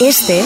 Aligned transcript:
Este 0.00 0.44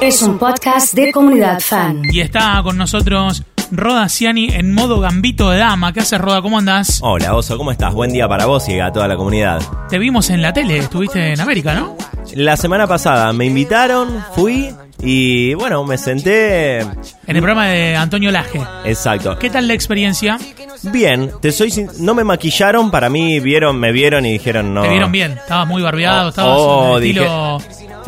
es 0.00 0.22
un 0.22 0.38
podcast 0.38 0.94
de 0.94 1.10
comunidad 1.10 1.58
fan. 1.58 2.02
Y 2.12 2.20
está 2.20 2.60
con 2.62 2.76
nosotros 2.76 3.42
Roda 3.72 4.08
Ciani 4.08 4.48
en 4.50 4.72
modo 4.72 5.00
gambito 5.00 5.50
de 5.50 5.58
dama. 5.58 5.92
¿Qué 5.92 6.00
haces, 6.00 6.20
Roda? 6.20 6.40
¿Cómo 6.40 6.58
andás? 6.58 7.00
Hola, 7.02 7.34
Oso, 7.34 7.58
¿cómo 7.58 7.72
estás? 7.72 7.92
Buen 7.92 8.12
día 8.12 8.28
para 8.28 8.46
vos 8.46 8.68
y 8.68 8.78
a 8.78 8.92
toda 8.92 9.08
la 9.08 9.16
comunidad. 9.16 9.60
Te 9.88 9.98
vimos 9.98 10.30
en 10.30 10.40
la 10.40 10.52
tele, 10.52 10.78
estuviste 10.78 11.32
en 11.32 11.40
América, 11.40 11.74
¿no? 11.74 11.96
La 12.34 12.56
semana 12.56 12.86
pasada 12.86 13.32
me 13.32 13.46
invitaron, 13.46 14.24
fui 14.36 14.72
y 15.02 15.54
bueno, 15.54 15.82
me 15.84 15.98
senté. 15.98 16.78
En 16.80 16.88
el 17.26 17.38
programa 17.38 17.66
de 17.66 17.96
Antonio 17.96 18.30
Laje. 18.30 18.62
Exacto. 18.84 19.36
¿Qué 19.36 19.50
tal 19.50 19.66
la 19.66 19.74
experiencia? 19.74 20.38
Bien, 20.82 21.30
te 21.40 21.52
soy 21.52 21.70
sin- 21.70 21.88
no 22.00 22.14
me 22.14 22.24
maquillaron, 22.24 22.90
para 22.90 23.08
mí 23.08 23.40
vieron, 23.40 23.78
me 23.78 23.92
vieron 23.92 24.26
y 24.26 24.32
dijeron 24.32 24.74
no. 24.74 24.82
Te 24.82 24.88
vieron 24.88 25.12
bien, 25.12 25.32
estabas 25.32 25.66
muy 25.68 25.82
barbeado, 25.82 26.26
Oh, 26.26 26.28
estabas 26.30 26.58
oh, 26.60 26.96
en 26.98 27.02
el 27.02 27.08
estilo 27.08 27.58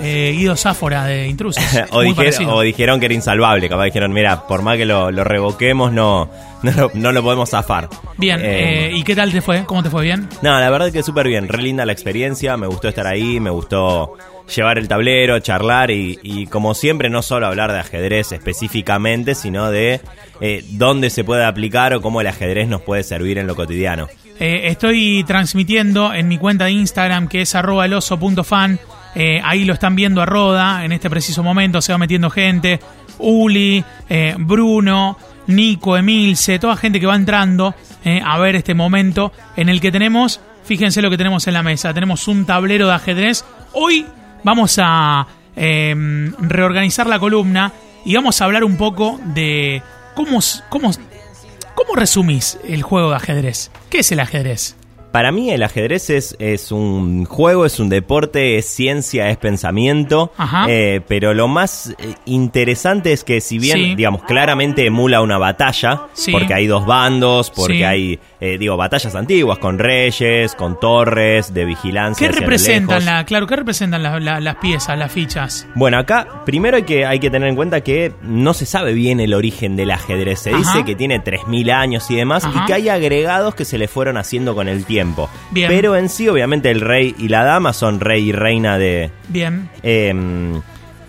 eh, 0.01 0.33
Guido 0.37 0.57
Sáfora 0.57 1.05
de 1.07 1.27
Intrusos. 1.29 1.65
o, 1.93 2.01
dijeron, 2.03 2.47
o 2.51 2.61
dijeron 2.61 3.01
que 3.01 3.07
era 3.07 3.15
insalvable, 3.15 3.69
capaz 3.69 3.85
dijeron, 3.85 4.13
mira, 4.13 4.47
por 4.47 4.63
más 4.63 4.77
que 4.77 4.85
lo, 4.85 5.11
lo 5.11 5.25
revoquemos, 5.25 5.93
no, 5.93 6.29
no, 6.63 6.73
lo- 6.73 6.91
no 6.95 7.13
lo 7.13 7.23
podemos 7.23 7.49
zafar. 7.51 7.89
Bien, 8.19 8.41
Eh, 8.41 8.89
eh, 8.89 8.93
¿y 8.95 9.03
qué 9.05 9.15
tal 9.17 9.33
te 9.33 9.41
fue? 9.41 9.65
¿Cómo 9.65 9.83
te 9.83 9.91
fue 9.91 10.03
bien? 10.03 10.29
No, 10.43 10.59
la 10.61 10.69
verdad 10.71 10.91
que 10.93 11.03
súper 11.03 11.29
bien, 11.29 11.49
re 11.49 11.63
linda 11.63 11.87
la 11.87 11.93
experiencia, 11.93 12.57
me 12.57 12.67
gustó 12.67 12.89
estar 12.89 13.07
ahí, 13.07 13.41
me 13.41 13.51
gustó 13.51 14.13
llevar 14.55 14.79
el 14.79 14.89
tablero, 14.89 15.39
charlar 15.41 15.91
y, 15.91 16.47
como 16.51 16.75
siempre 16.75 17.11
no 17.11 17.23
solo 17.23 17.47
hablar 17.47 17.73
de 17.73 17.81
ajedrez 17.81 18.33
específicamente, 18.33 19.35
sino 19.35 19.71
de 19.71 20.01
eh, 20.41 20.65
dónde 20.71 21.11
se 21.11 21.25
puede 21.25 21.45
aplicar 21.45 21.95
o 21.95 22.01
cómo 22.01 22.21
el 22.21 22.27
ajedrez 22.27 22.69
nos 22.69 22.83
puede 22.83 23.03
servir 23.03 23.39
en 23.39 23.47
lo 23.47 23.57
cotidiano. 23.57 24.09
Eh, 24.39 24.69
estoy 24.69 25.25
transmitiendo 25.27 26.13
en 26.13 26.29
mi 26.29 26.39
cuenta 26.39 26.67
de 26.67 26.73
Instagram 26.73 27.29
que 27.29 27.43
es 27.43 27.55
arroba 27.55 27.87
eloso.fan. 27.87 28.79
Eh, 29.15 29.41
ahí 29.43 29.65
lo 29.65 29.73
están 29.73 29.97
viendo 29.97 30.21
a 30.21 30.27
Roda 30.27 30.85
en 30.85 30.93
este 30.93 31.09
preciso 31.09 31.43
momento. 31.43 31.81
Se 31.81 31.93
va 31.93 31.99
metiendo 31.99 32.29
gente. 32.29 32.81
Uli, 33.19 33.83
eh, 34.11 34.35
Bruno, 34.39 35.17
Nico, 35.47 35.97
Emilce, 35.97 36.59
toda 36.59 36.77
gente 36.77 37.01
que 37.01 37.07
va 37.07 37.17
entrando 37.17 37.75
a 38.25 38.39
ver 38.39 38.55
este 38.55 38.73
momento 38.73 39.33
en 39.57 39.69
el 39.69 39.81
que 39.81 39.91
tenemos, 39.91 40.41
fíjense 40.63 41.03
lo 41.03 41.11
que 41.11 41.17
tenemos 41.17 41.49
en 41.49 41.55
la 41.55 41.65
mesa. 41.65 41.93
Tenemos 41.93 42.29
un 42.29 42.45
tablero 42.45 42.87
de 42.87 42.95
ajedrez. 42.95 43.45
Hoy 43.73 44.07
vamos 44.47 44.79
a 44.81 45.27
eh, 45.57 45.93
reorganizar 46.39 47.09
la 47.09 47.19
columna 47.19 47.73
y 48.05 48.15
vamos 48.15 48.41
a 48.41 48.45
hablar 48.45 48.63
un 48.63 48.77
poco 48.77 49.19
de 49.35 49.83
cómo, 50.15 50.39
cómo 50.69 50.93
¿Cómo 51.75 51.95
resumís 51.95 52.59
el 52.67 52.83
juego 52.83 53.11
de 53.11 53.17
ajedrez? 53.17 53.71
¿Qué 53.91 53.99
es 53.99 54.11
el 54.11 54.21
ajedrez? 54.21 54.77
Para 55.13 55.33
mí 55.33 55.51
el 55.51 55.63
ajedrez 55.63 56.11
es, 56.11 56.37
es 56.39 56.73
un 56.73 57.25
juego, 57.25 57.65
es 57.65 57.81
un 57.81 57.89
deporte, 57.89 58.59
es 58.59 58.67
ciencia, 58.67 59.31
es 59.31 59.39
pensamiento, 59.39 60.31
Ajá. 60.37 60.67
eh, 60.69 61.01
pero 61.09 61.33
lo 61.33 61.49
más 61.49 61.95
eh, 61.99 62.15
interesante 62.27 63.13
es 63.13 63.25
que 63.25 63.41
si 63.41 63.59
bien, 63.59 63.77
Sí. 63.79 63.95
digamos, 63.95 64.23
claramente 64.25 64.85
emula 64.85 65.23
una 65.23 65.39
batalla, 65.39 66.03
Sí. 66.13 66.33
porque 66.33 66.53
hay 66.53 66.67
dos 66.67 66.85
bandos, 66.85 67.51
porque 67.51 67.79
Sí. 67.79 67.83
hay, 67.85 68.21
eh, 68.41 68.59
digo, 68.59 68.77
batallas 68.77 69.15
antiguas 69.15 69.57
con 69.59 69.79
reyes, 69.79 70.55
con 70.55 70.79
torres, 70.79 71.55
de 71.55 71.65
vigilancia. 71.65 72.29
¿Qué 72.29 72.39
representan, 72.39 73.05
la, 73.07 73.25
claro, 73.25 73.47
¿qué 73.47 73.57
representan 73.57 74.03
la- 74.03 74.21
la- 74.21 74.41
las 74.41 74.57
piezas, 74.57 74.99
las 74.99 75.11
fichas? 75.11 75.67
Bueno, 75.75 75.99
acá 75.99 76.43
primero 76.45 76.77
hay 76.77 76.83
que, 76.83 77.07
hay 77.07 77.21
que 77.21 77.31
tener 77.31 77.49
en 77.49 77.57
cuenta 77.57 77.81
que 77.81 78.13
no 78.23 78.53
se 78.53 78.67
sabe 78.67 78.93
bien 78.93 79.21
el 79.21 79.33
origen 79.33 79.77
del 79.77 79.93
ajedrez. 79.93 80.41
Se 80.41 80.51
Ajá. 80.51 80.59
dice 80.59 80.85
que 80.85 80.95
tiene 80.95 81.21
3.000 81.21 81.71
años 81.71 82.11
y 82.11 82.17
demás 82.17 82.45
Ajá. 82.45 82.63
y 82.63 82.67
que 82.67 82.75
hay 82.75 82.89
agregados 82.91 83.55
que 83.55 83.65
se 83.65 83.79
le 83.79 83.89
fueron 83.89 84.19
haciendo 84.19 84.55
con 84.55 84.69
el 84.69 84.85
tiempo. 84.85 85.06
Bien. 85.51 85.69
Pero 85.69 85.97
en 85.97 86.09
sí, 86.09 86.29
obviamente, 86.29 86.71
el 86.71 86.81
rey 86.81 87.15
y 87.19 87.29
la 87.29 87.45
dama 87.45 87.73
son 87.73 88.01
rey 88.01 88.29
y 88.29 88.33
reina 88.33 88.79
de... 88.79 89.11
Bien. 89.29 89.69
em, 89.83 90.61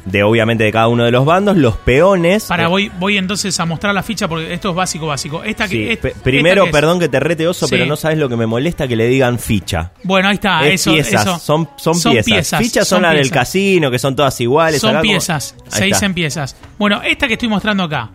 de 0.06 0.24
obviamente 0.24 0.64
de 0.64 0.72
cada 0.72 0.88
uno 0.88 1.04
de 1.04 1.12
los 1.12 1.26
bandos. 1.26 1.58
Los 1.58 1.76
peones... 1.76 2.46
Para, 2.46 2.64
eh, 2.64 2.68
voy, 2.68 2.90
voy 2.98 3.18
entonces 3.18 3.60
a 3.60 3.66
mostrar 3.66 3.94
la 3.94 4.02
ficha 4.04 4.28
porque 4.30 4.54
esto 4.54 4.70
es 4.70 4.76
básico, 4.76 5.06
básico. 5.08 5.44
Esta 5.44 5.66
que, 5.66 5.70
sí, 5.76 5.88
es- 5.90 5.98
pe- 5.98 6.08
esta 6.10 6.24
primero, 6.24 6.64
que 6.66 6.72
perdón 6.72 6.98
que 6.98 7.10
te 7.10 7.20
rete 7.20 7.46
oso, 7.46 7.68
Sí. 7.68 7.72
pero 7.76 7.86
no 7.86 7.98
sabes 7.98 8.18
lo 8.18 8.30
que 8.30 8.38
me 8.38 8.46
molesta 8.46 8.88
que 8.88 8.96
le 8.96 9.06
digan 9.08 9.38
ficha. 9.38 9.92
Bueno, 10.04 10.30
ahí 10.30 10.36
está. 10.36 10.66
Es 10.66 10.80
eso, 10.82 10.94
piezas, 10.94 11.22
eso. 11.24 11.40
son, 11.40 11.68
son, 11.76 12.14
piezas. 12.24 12.62
Fichas 12.62 12.88
son, 12.88 13.02
las 13.02 13.12
del 13.12 13.24
piezas. 13.24 13.38
casino, 13.38 13.92
que 13.92 14.00
son 14.00 14.16
todas 14.16 14.40
iguales. 14.40 14.80
Son 14.80 14.92
acá 14.92 15.02
piezas. 15.02 15.56
Se 15.68 15.84
dicen 15.84 16.14
piezas. 16.14 16.56
Bueno, 16.80 17.02
esta 17.04 17.28
que 17.28 17.34
estoy 17.34 17.50
mostrando 17.50 17.84
acá. 17.84 18.10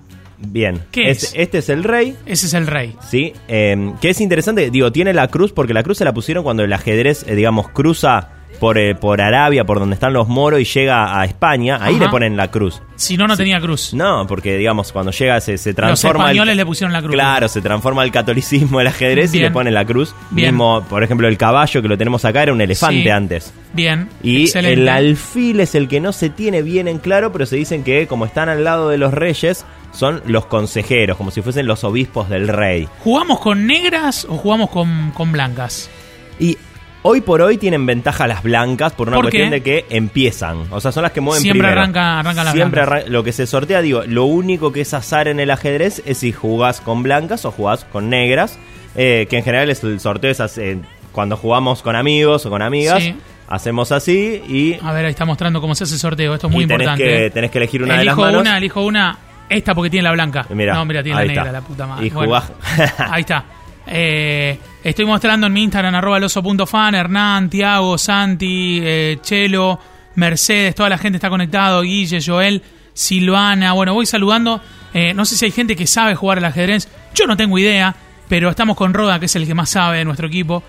Bien. 0.47 0.81
¿Qué 0.91 1.11
es? 1.11 1.33
Este 1.37 1.59
es 1.59 1.69
el 1.69 1.85
rey. 1.85 2.17
Ese 2.27 2.47
es 2.47 2.55
el 2.55 2.67
rey. 2.67 2.95
Sí, 3.09 3.33
eh, 3.49 3.93
que 4.01 4.11
es 4.11 4.21
interesante, 4.21 4.71
digo, 4.71 4.91
tiene 4.93 5.13
la 5.15 5.29
cruz, 5.29 5.53
porque 5.53 5.75
la 5.75 5.83
cruz 5.83 5.99
se 5.99 6.05
la 6.05 6.13
pusieron 6.13 6.45
cuando 6.45 6.65
el 6.65 6.73
ajedrez, 6.73 7.25
eh, 7.29 7.35
digamos, 7.35 7.69
cruza 7.71 8.29
por, 8.61 8.79
eh, 8.79 8.95
por 8.95 9.21
Arabia, 9.21 9.65
por 9.65 9.81
donde 9.81 9.95
están 9.95 10.13
los 10.13 10.29
moros, 10.29 10.61
y 10.61 10.65
llega 10.65 11.19
a 11.19 11.25
España, 11.25 11.79
ahí 11.81 11.95
Ajá. 11.97 12.05
le 12.05 12.11
ponen 12.11 12.37
la 12.37 12.49
cruz. 12.51 12.81
Si 12.95 13.17
no, 13.17 13.27
no 13.27 13.37
tenía 13.37 13.61
cruz. 13.61 13.93
No, 13.93 14.25
porque, 14.29 14.57
digamos, 14.57 14.93
cuando 14.93 15.11
llega 15.11 15.41
se, 15.41 15.59
se 15.59 15.71
Los 15.71 15.77
transforma... 15.77 16.25
el- 16.25 16.31
españoles 16.31 16.57
le 16.57 16.67
pusieron 16.67 16.93
la 16.93 17.01
cruz. 17.03 17.13
Claro, 17.13 17.49
se 17.49 17.61
transforma 17.61 18.05
el 18.05 18.13
catolicismo 18.13 18.81
el 18.81 18.87
ajedrez 18.87 19.35
y 19.35 19.41
le 19.41 19.51
ponen 19.51 19.75
la 19.75 19.85
cruz. 19.85 20.15
Bien. 20.31 20.51
Mismo, 20.55 20.85
por 20.89 21.03
ejemplo, 21.03 21.27
el 21.27 21.37
caballo 21.39 21.83
que 21.83 21.89
lo 21.89 21.99
tenemos 21.99 22.25
acá 22.25 22.45
era 22.45 22.53
un 22.53 22.61
elefante 22.61 23.03
Sí. 23.03 23.09
antes. 23.09 23.53
Bien. 23.73 24.09
Y 24.23 24.43
excelente. 24.43 24.81
el 24.81 24.89
alfil 24.89 25.59
es 25.59 25.75
el 25.75 25.89
que 25.89 26.01
no 26.01 26.13
se 26.13 26.31
tiene 26.31 26.63
bien 26.63 26.87
en 26.87 26.99
claro, 26.99 27.33
pero 27.33 27.47
se 27.47 27.57
dicen 27.57 27.83
que 27.83 28.07
como 28.07 28.27
están 28.27 28.49
al 28.49 28.63
lado 28.63 28.91
de 28.91 28.99
los 28.99 29.13
reyes, 29.13 29.65
son 29.93 30.23
los 30.27 30.47
consejeros, 30.47 31.17
como 31.17 31.31
si 31.31 31.43
fuesen 31.43 31.67
los 31.67 31.85
obispos 31.85 32.29
del 32.29 32.49
rey. 32.49 32.89
¿Jugamos 33.05 33.41
con 33.41 33.67
negras 33.67 34.25
o 34.29 34.37
jugamos 34.37 34.71
con, 34.71 35.11
con 35.13 35.31
blancas? 35.33 35.89
Y 36.41 36.57
hoy 37.03 37.21
por 37.21 37.43
hoy 37.43 37.59
tienen 37.59 37.85
ventaja 37.85 38.27
las 38.27 38.43
blancas 38.43 38.93
por 38.93 39.09
una 39.09 39.17
¿Por 39.19 39.27
cuestión 39.27 39.51
qué? 39.51 39.55
de 39.57 39.63
que 39.63 39.87
empiezan. 39.91 40.65
O 40.71 40.81
sea, 40.81 40.93
son 40.93 41.03
las 41.03 41.13
que 41.13 41.21
mueven 41.21 41.43
Siempre 41.43 41.61
primero. 41.69 41.81
arranca- 41.83 42.21
arrancan 42.21 42.45
las 42.47 42.55
Siempre 42.55 42.81
blancas. 42.85 43.03
arran- 43.05 43.13
Lo 43.13 43.23
que 43.25 43.33
se 43.33 43.47
sortea, 43.47 43.83
digo, 43.83 44.03
lo 44.07 44.25
único 44.25 44.73
que 44.73 44.81
es 44.81 44.95
azar 44.95 45.29
en 45.29 45.41
el 45.41 45.51
ajedrez 45.51 46.03
es 46.07 46.19
si 46.19 46.33
jugás 46.33 46.81
con 46.81 47.03
blancas 47.03 47.45
o 47.45 47.51
jugás 47.51 47.85
con 47.85 48.09
negras. 48.11 48.59
eh, 48.95 49.27
que 49.31 49.39
en 49.39 49.43
general 49.45 49.71
es 49.71 49.83
el 49.85 50.01
sorteo 50.01 50.31
es 50.31 50.59
eh, 50.59 50.79
cuando 51.13 51.37
jugamos 51.39 51.81
con 51.83 51.97
amigos 51.97 52.45
o 52.47 52.51
con 52.51 52.61
amigas. 52.63 53.03
Sí. 53.03 53.15
Hacemos 53.49 53.91
así 53.93 54.43
y, 54.49 54.79
A 54.83 54.93
ver, 54.93 55.05
ahí 55.07 55.11
está 55.11 55.25
mostrando 55.27 55.61
cómo 55.61 55.75
se 55.75 55.85
hace 55.85 55.95
el 55.95 56.01
sorteo. 56.01 56.35
Esto 56.35 56.47
es 56.47 56.53
muy 56.53 56.65
y 56.65 56.67
tenés, 56.67 56.87
importante. 56.87 57.05
que, 57.05 57.27
¿eh? 57.27 57.31
tenés 57.31 57.51
que 57.51 57.59
elegir 57.59 57.83
una 57.83 57.99
de 57.99 58.05
las 58.05 58.17
manos. 58.17 58.41
una, 58.41 58.57
elijo 58.59 58.83
una. 58.85 59.19
Esta 59.49 59.75
porque 59.75 59.91
tiene 59.91 60.05
la 60.05 60.13
blanca. 60.13 60.47
Mira, 60.51 60.75
no, 60.75 60.85
mira, 60.85 61.03
tiene 61.03 61.19
la 61.21 61.25
negra, 61.27 61.43
está. 61.43 61.53
la 61.53 61.61
puta 61.61 61.87
madre. 61.87 62.07
Y 62.07 62.11
Bueno, 62.11 62.43
ahí 62.99 63.21
está. 63.21 63.45
Eh, 63.85 64.57
estoy 64.85 65.05
mostrando 65.05 65.49
en 65.49 65.53
mi 65.53 65.65
Instagram, 65.65 65.97
arroba 65.97 66.19
eloso.fan, 66.19 66.95
Hernán, 66.95 67.51
Tiago, 67.51 67.99
Santi, 67.99 68.79
eh, 68.81 69.19
Chelo, 69.23 69.77
Mercedes, 70.15 70.77
toda 70.77 70.89
la 70.89 70.99
gente 70.99 71.17
está 71.17 71.29
conectado, 71.29 71.83
Guille, 71.83 72.21
Joel, 72.25 72.63
Silvana. 72.95 73.73
Bueno, 73.73 73.93
voy 73.93 74.07
saludando. 74.07 74.61
Eh, 74.95 75.15
no 75.15 75.25
sé 75.25 75.37
si 75.37 75.47
hay 75.47 75.51
gente 75.51 75.75
que 75.75 75.89
sabe 75.89 76.15
jugar 76.15 76.39
al 76.39 76.45
ajedrez. 76.45 76.89
Yo 77.13 77.27
no 77.27 77.37
tengo 77.37 77.59
idea, 77.59 77.95
pero 78.29 78.51
estamos 78.51 78.77
con 78.77 78.95
Roda, 78.95 79.19
que 79.19 79.27
es 79.27 79.35
el 79.35 79.49
que 79.49 79.55
más 79.55 79.71
sabe 79.71 79.99
de 79.99 80.05
nuestro 80.05 80.29
equipo, 80.29 80.63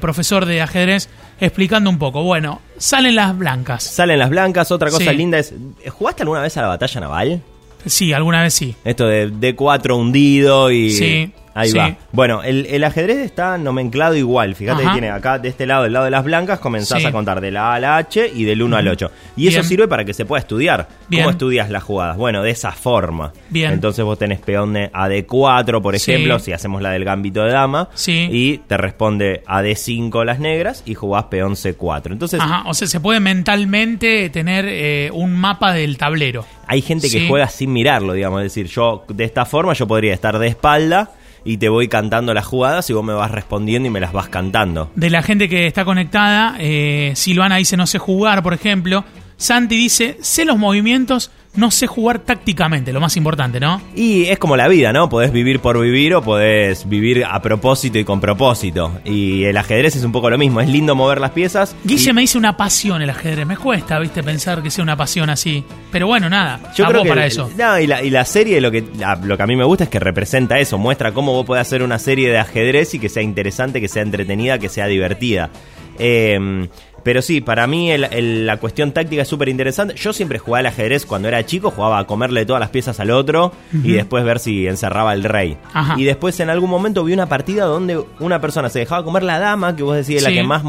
profesor 0.00 0.46
de 0.46 0.62
ajedrez, 0.62 1.10
explicando 1.38 1.90
un 1.90 1.98
poco. 1.98 2.22
Bueno, 2.22 2.62
salen 2.78 3.16
las 3.16 3.36
blancas. 3.36 3.82
Salen 3.82 4.18
las 4.18 4.30
blancas. 4.30 4.70
Otra 4.70 4.90
cosa 4.90 5.10
Sí. 5.10 5.16
linda 5.16 5.38
es. 5.38 5.52
¿Jugaste 5.90 6.22
alguna 6.22 6.40
vez 6.40 6.56
a 6.56 6.62
la 6.62 6.68
batalla 6.68 7.00
naval? 7.02 7.42
Sí, 7.84 8.12
alguna 8.12 8.42
vez 8.42 8.54
sí. 8.54 8.74
Esto 8.84 9.06
de 9.06 9.30
D4 9.30 9.96
hundido 9.96 10.70
y. 10.70 10.90
Sí, 10.90 11.32
Ahí 11.56 11.70
sí. 11.70 11.78
va. 11.78 11.96
Bueno, 12.12 12.42
el, 12.44 12.66
el 12.66 12.84
ajedrez 12.84 13.16
está 13.18 13.58
nomenclado 13.58 14.14
igual. 14.14 14.54
Fíjate 14.54 14.82
Ajá. 14.82 14.90
que 14.92 15.00
tiene 15.00 15.10
acá 15.10 15.38
de 15.38 15.48
este 15.48 15.66
lado, 15.66 15.84
del 15.84 15.92
lado 15.94 16.04
de 16.04 16.10
las 16.12 16.22
blancas, 16.22 16.60
comenzás 16.60 17.00
Sí. 17.00 17.06
a 17.08 17.12
contar 17.12 17.40
de 17.40 17.50
la 17.50 17.72
A 17.72 17.74
a 17.76 17.80
la 17.80 17.96
H 17.96 18.30
y 18.34 18.44
del 18.44 18.62
1 18.62 18.76
al 18.76 18.86
8. 18.88 19.10
Y 19.36 19.48
eso 19.48 19.62
sirve 19.62 19.88
para 19.88 20.04
que 20.04 20.14
se 20.14 20.24
pueda 20.24 20.40
estudiar. 20.40 20.86
Bien. 21.08 21.22
¿Cómo 21.24 21.30
estudias 21.32 21.70
las 21.70 21.82
jugadas? 21.82 22.16
Bueno, 22.16 22.42
de 22.42 22.50
esa 22.50 22.72
forma. 22.72 23.32
Bien. 23.50 23.72
Entonces 23.72 24.04
vos 24.04 24.18
tenés 24.18 24.38
peón 24.40 24.74
de 24.74 24.90
a 24.92 25.08
D4, 25.08 25.80
por 25.82 25.98
Sí. 25.98 26.12
ejemplo, 26.12 26.38
si 26.38 26.52
hacemos 26.52 26.82
la 26.82 26.90
del 26.90 27.04
gambito 27.04 27.42
de 27.42 27.52
dama. 27.52 27.88
Sí. 27.94 28.28
Y 28.30 28.58
te 28.58 28.76
responde 28.76 29.42
a 29.46 29.62
D5 29.62 30.24
las 30.24 30.38
negras 30.38 30.82
y 30.84 30.94
jugás 30.94 31.24
peón 31.24 31.54
C4. 31.56 32.12
Entonces, 32.12 32.40
Ajá, 32.40 32.62
o 32.68 32.74
sea, 32.74 32.86
se 32.86 33.00
puede 33.00 33.18
mentalmente 33.20 34.28
tener 34.30 34.66
eh, 34.68 35.10
un 35.12 35.34
mapa 35.34 35.72
del 35.72 35.96
tablero. 35.96 36.44
Hay 36.66 36.82
gente 36.82 37.08
que 37.08 37.26
juega 37.28 37.48
sin 37.48 37.72
mirarlo, 37.72 38.12
digamos. 38.12 38.40
Es 38.40 38.44
decir, 38.54 38.66
yo 38.66 39.04
de 39.08 39.24
esta 39.24 39.44
forma 39.46 39.72
yo 39.72 39.86
podría 39.86 40.12
estar 40.12 40.38
de 40.38 40.48
espalda 40.48 41.10
y 41.46 41.58
te 41.58 41.68
voy 41.68 41.88
cantando 41.88 42.34
las 42.34 42.44
jugadas 42.44 42.90
y 42.90 42.92
vos 42.92 43.04
me 43.04 43.14
vas 43.14 43.30
respondiendo 43.30 43.86
y 43.88 43.90
me 43.90 44.00
las 44.00 44.12
vas 44.12 44.28
cantando. 44.28 44.90
De 44.96 45.08
la 45.08 45.22
gente 45.22 45.48
que 45.48 45.66
está 45.66 45.84
conectada, 45.84 46.56
eh, 46.58 47.12
Silvana 47.14 47.56
dice 47.56 47.76
no 47.76 47.86
sé 47.86 47.98
jugar, 47.98 48.42
por 48.42 48.52
ejemplo. 48.52 49.04
Santi 49.38 49.76
dice, 49.76 50.16
sé 50.22 50.44
los 50.44 50.56
movimientos, 50.56 51.30
no 51.56 51.70
sé 51.70 51.86
jugar 51.86 52.18
tácticamente, 52.20 52.92
lo 52.92 53.00
más 53.00 53.16
importante, 53.16 53.58
¿no? 53.60 53.80
Y 53.94 54.24
es 54.26 54.38
como 54.38 54.56
la 54.56 54.68
vida, 54.68 54.92
¿no? 54.92 55.08
Podés 55.08 55.32
vivir 55.32 55.60
por 55.60 55.80
vivir 55.80 56.14
o 56.14 56.22
podés 56.22 56.88
vivir 56.88 57.24
a 57.24 57.40
propósito 57.42 57.98
y 57.98 58.04
con 58.04 58.20
propósito. 58.20 58.92
Y 59.04 59.44
el 59.44 59.56
ajedrez 59.56 59.96
es 59.96 60.04
un 60.04 60.12
poco 60.12 60.30
lo 60.30 60.38
mismo. 60.38 60.60
Es 60.60 60.68
lindo 60.68 60.94
mover 60.94 61.20
las 61.20 61.30
piezas. 61.32 61.74
Guille 61.84 62.10
y 62.10 62.12
me 62.12 62.20
dice 62.22 62.38
una 62.38 62.56
pasión 62.56 63.02
el 63.02 63.10
ajedrez. 63.10 63.46
Me 63.46 63.56
cuesta, 63.56 63.98
viste, 63.98 64.22
pensar 64.22 64.62
que 64.62 64.70
sea 64.70 64.82
una 64.82 64.96
pasión 64.96 65.30
así. 65.30 65.64
Pero 65.90 66.06
bueno, 66.06 66.28
nada. 66.28 66.72
Yo 66.76 66.84
creo 66.86 67.02
que 67.02 67.08
para 67.08 67.26
eso. 67.26 67.50
No, 67.56 67.78
y 67.78 67.86
la, 67.86 68.02
y 68.02 68.10
la 68.10 68.24
serie 68.24 68.60
lo 68.60 68.70
que, 68.70 68.84
la- 68.98 69.16
lo 69.16 69.36
que 69.36 69.42
a 69.42 69.46
mí 69.46 69.56
me 69.56 69.64
gusta 69.64 69.84
es 69.84 69.90
que 69.90 69.98
representa 69.98 70.58
eso, 70.58 70.78
muestra 70.78 71.12
cómo 71.12 71.32
vos 71.32 71.46
podés 71.46 71.62
hacer 71.62 71.82
una 71.82 71.98
serie 71.98 72.28
de 72.30 72.38
ajedrez 72.38 72.94
y 72.94 72.98
que 72.98 73.08
sea 73.08 73.22
interesante, 73.22 73.80
que 73.80 73.88
sea 73.88 74.02
entretenida, 74.02 74.58
que 74.58 74.68
sea 74.68 74.86
divertida. 74.86 75.50
Eh, 75.98 76.68
Pero 77.06 77.22
sí, 77.22 77.40
para 77.40 77.68
mí 77.68 77.92
el- 77.92 78.02
el- 78.10 78.46
la 78.46 78.56
cuestión 78.56 78.90
táctica 78.90 79.22
es 79.22 79.28
súper 79.28 79.48
interesante. 79.48 79.94
Yo 79.94 80.12
siempre 80.12 80.40
jugaba 80.40 80.58
al 80.58 80.66
ajedrez 80.66 81.06
cuando 81.06 81.28
era 81.28 81.46
chico, 81.46 81.70
jugaba 81.70 82.00
a 82.00 82.04
comerle 82.04 82.44
todas 82.44 82.58
las 82.58 82.70
piezas 82.70 82.98
al 82.98 83.12
otro 83.12 83.52
y 83.84 83.92
después 83.92 84.24
ver 84.24 84.40
si 84.40 84.66
encerraba 84.66 85.14
el 85.14 85.22
rey. 85.22 85.56
Ajá. 85.72 85.94
Y 85.96 86.02
después 86.02 86.40
en 86.40 86.50
algún 86.50 86.68
momento 86.68 87.04
vi 87.04 87.12
una 87.12 87.26
partida 87.28 87.64
donde 87.66 88.02
una 88.18 88.40
persona 88.40 88.70
se 88.70 88.80
dejaba 88.80 89.04
comer 89.04 89.22
la 89.22 89.38
dama, 89.38 89.76
que 89.76 89.84
vos 89.84 89.94
decís 89.94 90.16
es 90.16 90.22
la 90.24 90.30
que 90.30 90.42
más 90.42 90.64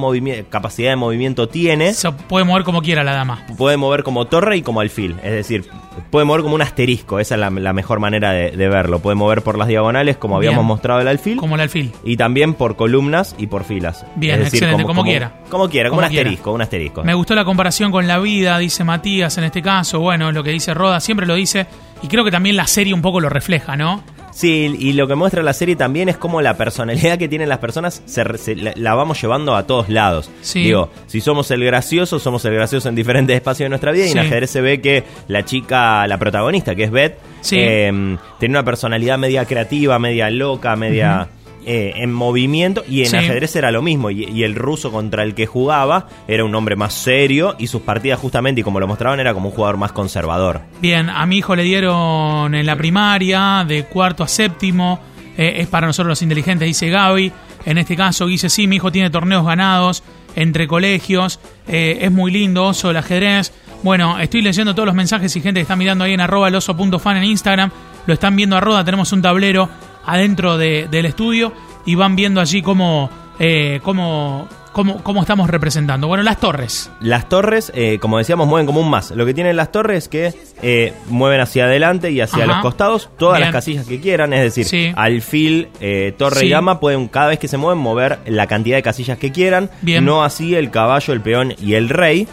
capacidad 0.49 0.91
de 0.91 0.95
movimiento 0.95 1.49
tiene. 1.49 1.93
Se 1.95 2.11
puede 2.11 2.45
mover 2.45 2.63
como 2.63 2.83
quiera 2.83 3.03
la 3.03 3.13
dama. 3.13 3.43
Puede 3.57 3.77
mover 3.77 4.03
como 4.03 4.25
torre 4.27 4.57
y 4.57 4.61
como 4.61 4.79
alfil. 4.81 5.15
Es 5.23 5.31
decir, 5.31 5.65
puede 6.11 6.25
mover 6.25 6.43
como 6.43 6.53
un 6.53 6.61
asterisco. 6.61 7.19
Esa 7.19 7.33
es 7.33 7.41
la, 7.41 7.49
la 7.49 7.73
mejor 7.73 7.99
manera 7.99 8.31
de, 8.31 8.51
de 8.51 8.69
verlo. 8.69 8.99
Puede 8.99 9.15
mover 9.15 9.41
por 9.41 9.57
las 9.57 9.67
diagonales, 9.67 10.17
como 10.17 10.35
habíamos 10.37 10.63
mostrado 10.65 11.01
el 11.01 11.07
alfil. 11.07 11.37
Como 11.37 11.55
el 11.55 11.61
alfil. 11.61 11.91
Y 12.03 12.15
también 12.15 12.53
por 12.53 12.75
columnas 12.75 13.33
y 13.39 13.47
por 13.47 13.63
filas. 13.63 14.05
Bien, 14.15 14.35
Es 14.35 14.45
decir, 14.45 14.59
excelente, 14.63 14.83
como 14.85 15.03
quiera. 15.03 15.33
Como 15.49 15.67
quiera, 15.69 15.89
como, 15.89 16.01
Como 16.01 16.07
un 16.07 16.13
quiera. 16.13 16.26
Asterisco, 16.27 16.51
un 16.53 16.61
asterisco. 16.61 17.03
Me 17.03 17.13
gustó 17.13 17.35
la 17.35 17.45
comparación 17.45 17.91
con 17.91 18.07
la 18.07 18.19
vida, 18.19 18.57
dice 18.59 18.83
Matías 18.83 19.37
en 19.37 19.43
este 19.45 19.61
caso. 19.61 19.99
Bueno, 19.99 20.31
lo 20.31 20.43
que 20.43 20.51
dice 20.51 20.73
Roda, 20.73 20.99
siempre 20.99 21.25
lo 21.25 21.35
dice. 21.35 21.65
Y 22.03 22.07
creo 22.07 22.23
que 22.23 22.31
también 22.31 22.55
la 22.55 22.67
serie 22.67 22.93
un 22.93 23.01
poco 23.01 23.19
lo 23.19 23.29
refleja, 23.29 23.75
¿no? 23.75 24.03
Sí, 24.31 24.75
y 24.77 24.93
lo 24.93 25.07
que 25.07 25.15
muestra 25.15 25.41
la 25.41 25.53
serie 25.53 25.75
también 25.75 26.09
es 26.09 26.17
como 26.17 26.41
la 26.43 26.55
personalidad 26.57 27.17
que 27.17 27.27
tienen 27.27 27.49
las 27.49 27.57
personas 27.57 28.03
se, 28.05 28.55
la, 28.55 28.71
la 28.75 28.93
vamos 28.93 29.19
llevando 29.19 29.55
a 29.55 29.65
todos 29.65 29.89
lados. 29.89 30.29
Sí. 30.41 30.61
Digo, 30.61 30.91
si 31.07 31.21
somos 31.21 31.49
el 31.49 31.63
gracioso, 31.65 32.19
somos 32.19 32.45
el 32.45 32.53
gracioso 32.53 32.87
en 32.87 32.93
diferentes 32.93 33.35
espacios 33.35 33.65
de 33.65 33.69
nuestra 33.69 33.91
vida 33.91 34.05
y 34.05 34.11
en 34.11 34.19
ajedrez 34.19 34.51
se 34.51 34.61
ve 34.61 34.79
que 34.79 35.03
la 35.27 35.43
chica, 35.43 36.05
la 36.05 36.19
protagonista, 36.19 36.75
que 36.75 36.83
es 36.83 36.91
Beth, 36.91 37.17
Sí. 37.41 37.55
eh, 37.59 38.17
tiene 38.39 38.53
una 38.53 38.63
personalidad 38.63 39.17
media 39.17 39.43
creativa, 39.45 39.97
media 39.97 40.29
loca, 40.29 40.75
media... 40.75 41.29
eh, 41.69 41.91
en 41.97 42.13
movimiento 42.13 42.83
y 42.89 43.01
en 43.01 43.07
Sí. 43.11 43.17
ajedrez 43.17 43.55
era 43.57 43.69
lo 43.71 43.81
mismo 43.81 44.09
y, 44.09 44.23
y 44.23 44.43
el 44.43 44.55
ruso 44.55 44.89
contra 44.91 45.23
el 45.23 45.35
que 45.35 45.45
jugaba 45.45 46.07
era 46.27 46.45
un 46.45 46.55
hombre 46.55 46.75
más 46.77 46.93
serio 46.93 47.55
y 47.59 47.67
sus 47.67 47.81
partidas 47.81 48.19
justamente 48.19 48.61
y 48.61 48.63
como 48.63 48.79
lo 48.79 48.87
mostraban 48.87 49.19
era 49.19 49.33
como 49.33 49.49
un 49.49 49.55
jugador 49.55 49.75
más 49.77 49.91
conservador 49.91 50.61
Bien, 50.81 51.09
a 51.09 51.25
mi 51.25 51.37
hijo 51.39 51.55
le 51.55 51.63
dieron 51.63 52.55
en 52.55 52.65
la 52.65 52.75
primaria, 52.77 53.65
de 53.67 53.83
cuarto 53.85 54.23
a 54.23 54.27
séptimo. 54.27 54.99
eh, 55.37 55.55
es 55.61 55.67
para 55.67 55.85
nosotros 55.87 56.07
los 56.09 56.21
inteligentes, 56.21 56.65
dice 56.67 56.89
Gaby. 56.89 57.31
En 57.65 57.77
este 57.77 57.95
caso, 57.97 58.25
dice, 58.27 58.49
sí, 58.49 58.65
mi 58.65 58.77
hijo 58.77 58.91
tiene 58.91 59.09
torneos 59.09 59.45
ganados 59.45 60.03
entre 60.35 60.67
colegios. 60.67 61.39
eh, 61.67 61.97
es 62.01 62.11
muy 62.11 62.31
lindo, 62.31 62.65
oso, 62.65 62.89
el 62.91 62.97
ajedrez. 62.97 63.51
Bueno, 63.83 64.17
estoy 64.19 64.41
leyendo 64.41 64.73
todos 64.73 64.85
los 64.87 64.95
mensajes 64.95 65.35
y 65.35 65.41
gente 65.41 65.59
que 65.59 65.63
está 65.63 65.75
mirando 65.75 66.05
ahí 66.05 66.13
en 66.13 66.21
arroba 66.21 66.47
eloso.fan 66.47 67.17
en 67.17 67.25
Instagram. 67.25 67.69
Lo 68.07 68.13
están 68.13 68.35
viendo 68.37 68.55
a 68.55 68.61
Roda, 68.61 68.85
tenemos 68.85 69.11
un 69.11 69.21
tablero 69.21 69.69
adentro 70.07 70.57
de- 70.57 70.87
del 70.89 71.05
estudio 71.05 71.53
y 71.85 71.93
van 71.95 72.15
viendo 72.15 72.41
allí 72.41 72.61
cómo, 72.63 73.09
eh, 73.39 73.79
cómo, 73.83 74.47
cómo, 74.71 75.03
cómo 75.03 75.21
estamos 75.21 75.49
representando. 75.49 76.07
Bueno, 76.07 76.23
las 76.23 76.39
torres. 76.39 76.89
Las 76.99 77.29
torres, 77.29 77.71
eh, 77.75 77.97
como 77.99 78.17
decíamos, 78.17 78.47
mueven 78.47 78.65
como 78.65 78.79
un 78.81 78.89
más. 78.89 79.11
Lo 79.11 79.25
que 79.25 79.33
tienen 79.33 79.55
las 79.55 79.71
torres 79.71 80.03
es 80.05 80.07
que 80.09 80.33
eh, 80.61 80.93
mueven 81.09 81.39
hacia 81.41 81.65
adelante 81.65 82.11
y 82.11 82.21
hacia 82.21 82.43
Ajá. 82.45 82.53
los 82.53 82.61
costados 82.61 83.09
todas 83.17 83.37
Bien. 83.37 83.47
las 83.47 83.53
casillas 83.53 83.85
que 83.85 83.99
quieran. 83.99 84.33
Es 84.33 84.41
decir, 84.41 84.65
Sí. 84.65 84.91
alfil, 84.95 85.69
eh, 85.79 86.13
torre 86.17 86.41
Sí. 86.41 86.45
y 86.47 86.49
dama 86.49 86.79
pueden, 86.79 87.07
cada 87.07 87.27
vez 87.27 87.39
que 87.39 87.47
se 87.47 87.57
mueven, 87.57 87.77
mover 87.81 88.19
la 88.27 88.47
cantidad 88.47 88.77
de 88.77 88.83
casillas 88.83 89.17
que 89.17 89.31
quieran. 89.31 89.69
Bien. 89.81 90.03
No 90.05 90.23
así 90.23 90.55
el 90.55 90.71
caballo, 90.71 91.13
el 91.13 91.21
peón 91.21 91.53
y 91.61 91.73
el 91.73 91.89
rey. 91.89 92.27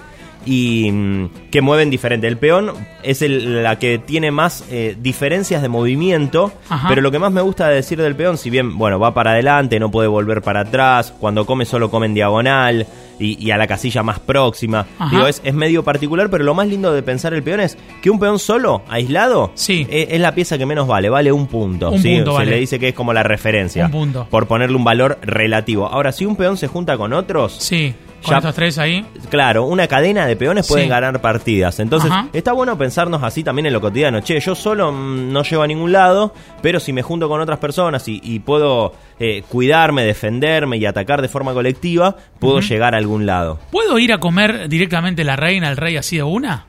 Y 0.47 0.91
mm, 0.93 1.29
que 1.51 1.61
mueven 1.61 1.91
diferente. 1.91 2.27
El 2.27 2.37
peón 2.37 2.73
es 3.03 3.23
el- 3.23 3.63
la 3.63 3.79
que 3.79 3.99
tiene 3.99 4.31
más 4.31 4.65
eh, 4.71 4.97
diferencias 5.01 5.63
de 5.63 5.69
movimiento. 5.69 6.53
Ajá. 6.69 6.89
Pero 6.89 7.01
lo 7.03 7.11
que 7.11 7.19
más 7.19 7.33
me 7.33 7.41
gusta 7.41 7.69
decir 7.69 8.01
del 8.01 8.15
peón, 8.17 8.39
si 8.39 8.51
bien, 8.51 8.77
bueno, 8.77 8.99
va 8.99 9.15
para 9.15 9.33
adelante, 9.33 9.79
no 9.81 9.91
puede 9.91 10.09
volver 10.09 10.43
para 10.43 10.61
atrás. 10.61 11.13
Cuando 11.19 11.47
come, 11.47 11.65
solo 11.65 11.91
come 11.91 12.07
en 12.07 12.15
diagonal. 12.15 12.87
Y, 13.17 13.41
y 13.41 13.53
a 13.53 13.57
la 13.57 13.69
casilla 13.69 14.03
más 14.03 14.19
próxima. 14.19 14.87
Digo, 15.13 15.29
es, 15.29 15.41
es 15.45 15.55
medio 15.55 15.85
particular, 15.85 16.29
pero 16.31 16.43
lo 16.43 16.53
más 16.53 16.67
lindo 16.67 16.93
de 16.93 17.01
pensar 17.01 17.33
el 17.33 17.45
peón 17.45 17.61
es 17.61 17.79
que 18.03 18.11
un 18.11 18.19
peón 18.19 18.41
solo, 18.41 18.83
aislado, 18.89 19.53
Sí. 19.55 19.87
e- 19.89 20.09
es, 20.11 20.21
la 20.21 20.35
pieza 20.35 20.59
que 20.59 20.67
menos 20.67 20.89
vale, 20.89 21.09
vale 21.09 21.31
un 21.31 21.47
punto. 21.47 21.91
Un 21.93 22.03
¿sí? 22.03 22.17
punto 22.17 22.33
Se 22.33 22.39
vale. 22.39 22.51
le 22.51 22.59
dice 22.59 22.81
que 22.81 22.89
es 22.89 22.95
como 22.95 23.13
la 23.13 23.23
referencia. 23.23 23.87
Un 23.87 23.93
punto. 23.93 24.27
Por 24.29 24.49
ponerle 24.49 24.75
un 24.77 24.83
valor 24.83 25.21
relativo. 25.23 25.87
Ahora, 25.87 26.11
si 26.11 26.27
un 26.27 26.35
peón 26.35 26.57
se 26.57 26.67
junta 26.67 26.97
con 26.97 27.13
otros, 27.13 27.55
Sí, 27.61 27.95
con 28.25 28.41
Ya- 28.41 28.53
tres 28.53 28.79
ahí. 28.79 29.05
Claro, 29.31 29.65
una 29.65 29.87
cadena 29.87 30.27
de 30.27 30.37
peones 30.37 30.67
pueden 30.67 30.89
ganar 30.89 31.21
partidas. 31.21 31.79
Entonces, 31.81 32.11
Ajá. 32.11 32.29
está 32.33 32.53
bueno 32.53 32.77
pensarnos 32.79 33.23
así 33.23 33.45
también 33.45 33.67
en 33.67 33.73
lo 33.73 33.81
cotidiano. 33.81 34.21
Che, 34.21 34.41
yo 34.41 34.55
solo 34.55 34.91
mm, 34.93 35.33
no 35.33 35.43
llego 35.43 35.63
a 35.63 35.67
ningún 35.67 35.93
lado, 35.93 36.35
pero 36.63 36.81
si 36.81 36.93
me 36.93 37.03
junto 37.03 37.29
con 37.29 37.41
otras 37.41 37.59
personas 37.59 38.07
y, 38.09 38.21
y 38.23 38.41
puedo 38.41 38.93
eh, 39.21 39.43
cuidarme, 39.49 40.05
defenderme 40.05 40.77
y 40.79 40.87
atacar 40.87 41.23
de 41.23 41.29
forma 41.29 41.53
colectiva, 41.53 42.17
puedo 42.39 42.61
llegar 42.61 42.95
a 42.95 42.99
algún 42.99 43.27
lado. 43.27 43.59
¿Puedo 43.71 43.99
ir 43.99 44.13
a 44.13 44.19
comer 44.19 44.69
directamente 44.69 45.25
la 45.25 45.37
reina, 45.37 45.71
el 45.71 45.77
rey 45.77 45.97
así 45.97 46.17
de 46.17 46.23
una? 46.23 46.67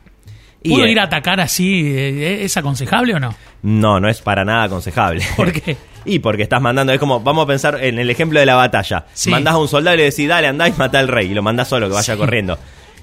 Y, 0.61 0.69
¿Puedo 0.71 0.85
eh, 0.85 0.91
ir 0.91 0.99
a 0.99 1.03
atacar 1.03 1.39
así? 1.39 1.83
eh, 1.95 2.43
¿Es 2.43 2.57
aconsejable 2.57 3.13
o 3.13 3.19
no? 3.19 3.35
No, 3.61 3.99
no 3.99 4.09
es 4.09 4.21
para 4.21 4.43
nada 4.43 4.63
aconsejable. 4.63 5.23
¿Por 5.35 5.51
qué? 5.51 5.77
Y 6.05 6.19
porque 6.19 6.43
estás 6.43 6.61
mandando, 6.61 6.93
es 6.93 6.99
como, 6.99 7.19
vamos 7.19 7.43
a 7.45 7.47
pensar 7.47 7.83
en 7.83 7.97
el 7.99 8.09
ejemplo 8.09 8.39
de 8.39 8.45
la 8.45 8.55
batalla. 8.55 9.05
Sí. 9.13 9.29
Mandás 9.31 9.55
a 9.55 9.57
un 9.57 9.67
soldado 9.67 9.95
y 9.95 9.99
le 9.99 10.03
decís, 10.05 10.27
dale, 10.27 10.47
andá 10.47 10.67
y 10.67 10.73
mata 10.73 10.99
al 10.99 11.07
rey. 11.07 11.31
Y 11.31 11.33
lo 11.33 11.41
mandás 11.41 11.67
solo, 11.67 11.87
que 11.87 11.93
vaya 11.93 12.13
Sí. 12.13 12.19
corriendo. 12.19 12.57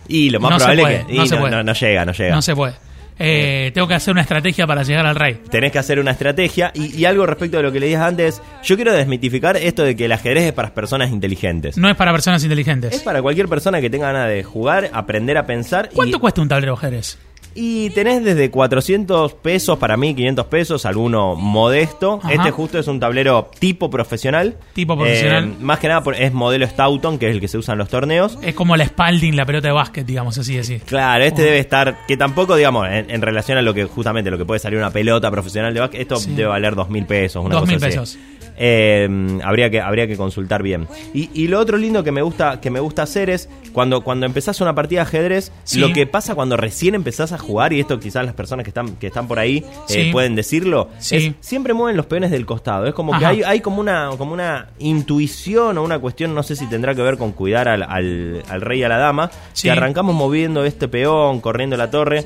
Y 0.09 0.31
lo 0.31 0.41
más 0.41 0.51
No 0.53 0.57
probable 0.59 0.83
puede, 0.83 0.97
es 1.01 1.05
que. 1.07 1.15
no 1.15 1.27
se 1.27 1.37
puede. 1.37 1.65
no, 1.65 1.73
llega, 1.75 2.05
no 2.05 2.13
llega. 2.13 2.35
No 2.35 2.43
se 2.43 2.55
puede. 2.57 2.75
Eh, 3.19 3.71
tengo 3.75 3.87
que 3.87 3.95
hacer 3.95 4.11
una 4.13 4.23
estrategia 4.23 4.67
para 4.67 4.83
llegar 4.83 5.07
al 5.07 5.15
rey. 5.15 5.41
Tenés 5.51 5.71
que 5.71 5.79
hacer 5.79 6.01
una 6.01 6.11
estrategia. 6.13 6.73
Y, 6.75 6.97
y 6.97 7.05
algo 7.05 7.25
respecto 7.27 7.59
de 7.59 7.63
lo 7.63 7.71
que 7.71 7.79
le 7.79 7.87
dije 7.87 7.99
antes, 7.99 8.41
yo 8.65 8.75
quiero 8.75 8.93
desmitificar 8.93 9.57
esto 9.57 9.85
de 9.85 9.95
que 9.95 10.07
el 10.07 10.13
ajedrez 10.13 10.45
es 10.45 10.53
para 10.53 10.73
personas 10.75 11.11
inteligentes. 11.11 11.77
No 11.77 11.89
es 11.89 11.95
para 11.97 12.11
personas 12.11 12.41
Es 12.41 12.45
inteligentes. 12.45 13.01
para 13.03 13.23
cualquier 13.23 13.49
persona 13.49 13.81
que 13.81 13.91
tenga 13.91 14.11
ganas 14.13 14.29
de 14.29 14.43
jugar, 14.43 14.91
aprender 14.93 15.37
a 15.39 15.47
pensar. 15.47 15.89
y- 15.93 15.95
¿Cuánto 15.95 16.19
cuesta 16.19 16.41
un 16.43 16.49
tablero 16.49 16.77
Jerez? 16.77 17.19
Y 17.55 17.91
tenés 17.91 18.25
desde 18.25 18.51
400 18.51 19.35
pesos 19.35 19.79
para 19.79 19.97
mí, 19.97 20.15
500 20.15 20.47
pesos, 20.47 20.87
alguno 20.87 21.35
modesto. 21.37 22.21
Ajá. 22.23 22.33
Este 22.33 22.51
justo 22.51 22.79
es 22.79 22.89
un 22.89 22.99
tablero 23.01 23.51
tipo 23.59 23.91
profesional. 23.91 24.57
Tipo 24.73 24.97
profesional. 24.97 25.45
Eh, 25.45 25.55
más 25.61 25.79
que 25.79 25.89
nada 25.89 26.03
es 26.19 26.33
modelo 26.33 26.67
Stoughton, 26.67 27.19
que 27.19 27.29
es 27.29 27.35
el 27.35 27.41
que 27.41 27.49
se 27.49 27.59
usa 27.59 27.73
en 27.73 27.79
los 27.79 27.89
torneos. 27.89 28.39
Es 28.43 28.55
como 28.55 28.77
la 28.77 28.87
Spalding, 28.87 29.37
la 29.37 29.45
pelota 29.45 29.69
de 29.69 29.75
básquet, 29.75 30.07
digamos 30.07 30.39
así 30.39 30.57
decir. 30.57 30.81
Claro, 30.87 31.25
este 31.25 31.43
debe 31.43 31.59
estar, 31.59 32.07
que 32.07 32.17
tampoco, 32.17 32.57
digamos, 32.57 32.87
en, 32.89 33.11
en 33.11 33.23
relación 33.23 33.59
a 33.59 33.63
lo 33.63 33.75
que 33.75 33.85
justamente 33.85 34.31
lo 34.31 34.39
que 34.39 34.45
puede 34.45 34.61
salir 34.61 34.79
una 34.79 34.91
pelota 34.91 35.31
profesional 35.31 35.75
de 35.75 35.81
básquet, 35.81 36.01
esto 36.03 36.17
Sí. 36.17 36.33
debe 36.35 36.49
valer 36.49 36.75
dos 36.75 36.89
mil 36.89 37.05
pesos, 37.07 37.45
una 37.45 37.55
Dos 37.57 37.69
cosa 37.69 37.87
mil 37.87 37.99
así. 37.99 38.19
Eh, 38.65 39.09
habría 39.43 39.71
que 39.71 39.81
habría 39.81 40.07
que 40.07 40.17
consultar 40.17 40.63
bien. 40.63 40.87
Y, 41.13 41.31
y 41.35 41.49
lo 41.49 41.59
otro 41.59 41.77
lindo 41.79 42.05
que 42.05 42.13
me 42.13 42.23
gusta 42.23 42.61
que 42.61 42.71
me 42.71 42.79
gusta 42.79 43.03
hacer 43.03 43.29
es 43.29 43.49
cuando 43.73 44.03
cuando 44.03 44.25
empezás 44.25 44.61
una 44.61 44.73
partida 44.73 45.01
de 45.01 45.07
ajedrez, 45.09 45.51
Sí. 45.65 45.81
lo 45.81 45.93
que 45.93 46.07
pasa 46.07 46.37
cuando 46.37 46.57
recién 46.57 46.95
empezás 46.95 47.33
a 47.33 47.39
jugar 47.39 47.73
y 47.73 47.81
esto 47.81 47.99
quizás 47.99 48.25
las 48.25 48.35
personas 48.35 48.63
que 48.63 48.71
están 48.71 48.95
que 48.97 49.09
están 49.09 49.27
por 49.27 49.41
ahí 49.41 49.65
eh, 49.89 50.13
pueden 50.13 50.37
decirlo, 50.37 50.91
Sí. 50.99 51.17
es 51.17 51.33
siempre 51.41 51.75
mueven 51.75 51.97
los 51.97 52.07
peones 52.07 52.31
del 52.31 52.47
costado. 52.47 52.87
Es 52.87 52.95
como 52.95 53.19
que 53.19 53.27
hay, 53.27 53.43
hay 53.43 53.59
como 53.61 53.81
una 53.81 54.11
como 54.17 54.33
una 54.33 54.69
intuición 54.79 55.77
o 55.79 55.83
una 55.83 55.99
cuestión, 55.99 56.33
no 56.33 56.45
sé 56.45 56.55
si 56.55 56.67
tendrá 56.69 56.95
que 56.95 57.03
ver 57.03 57.19
con 57.19 57.33
cuidar 57.33 57.67
al, 57.67 57.83
al, 57.83 58.45
al 58.49 58.61
rey 58.61 58.79
y 58.79 58.85
a 58.85 58.89
la 58.89 58.99
dama, 58.99 59.29
que 59.61 59.73
arrancamos 59.73 60.15
moviendo 60.15 60.65
este 60.65 60.87
peón, 60.87 61.41
corriendo 61.41 61.77
la 61.77 61.91
torre. 61.91 62.25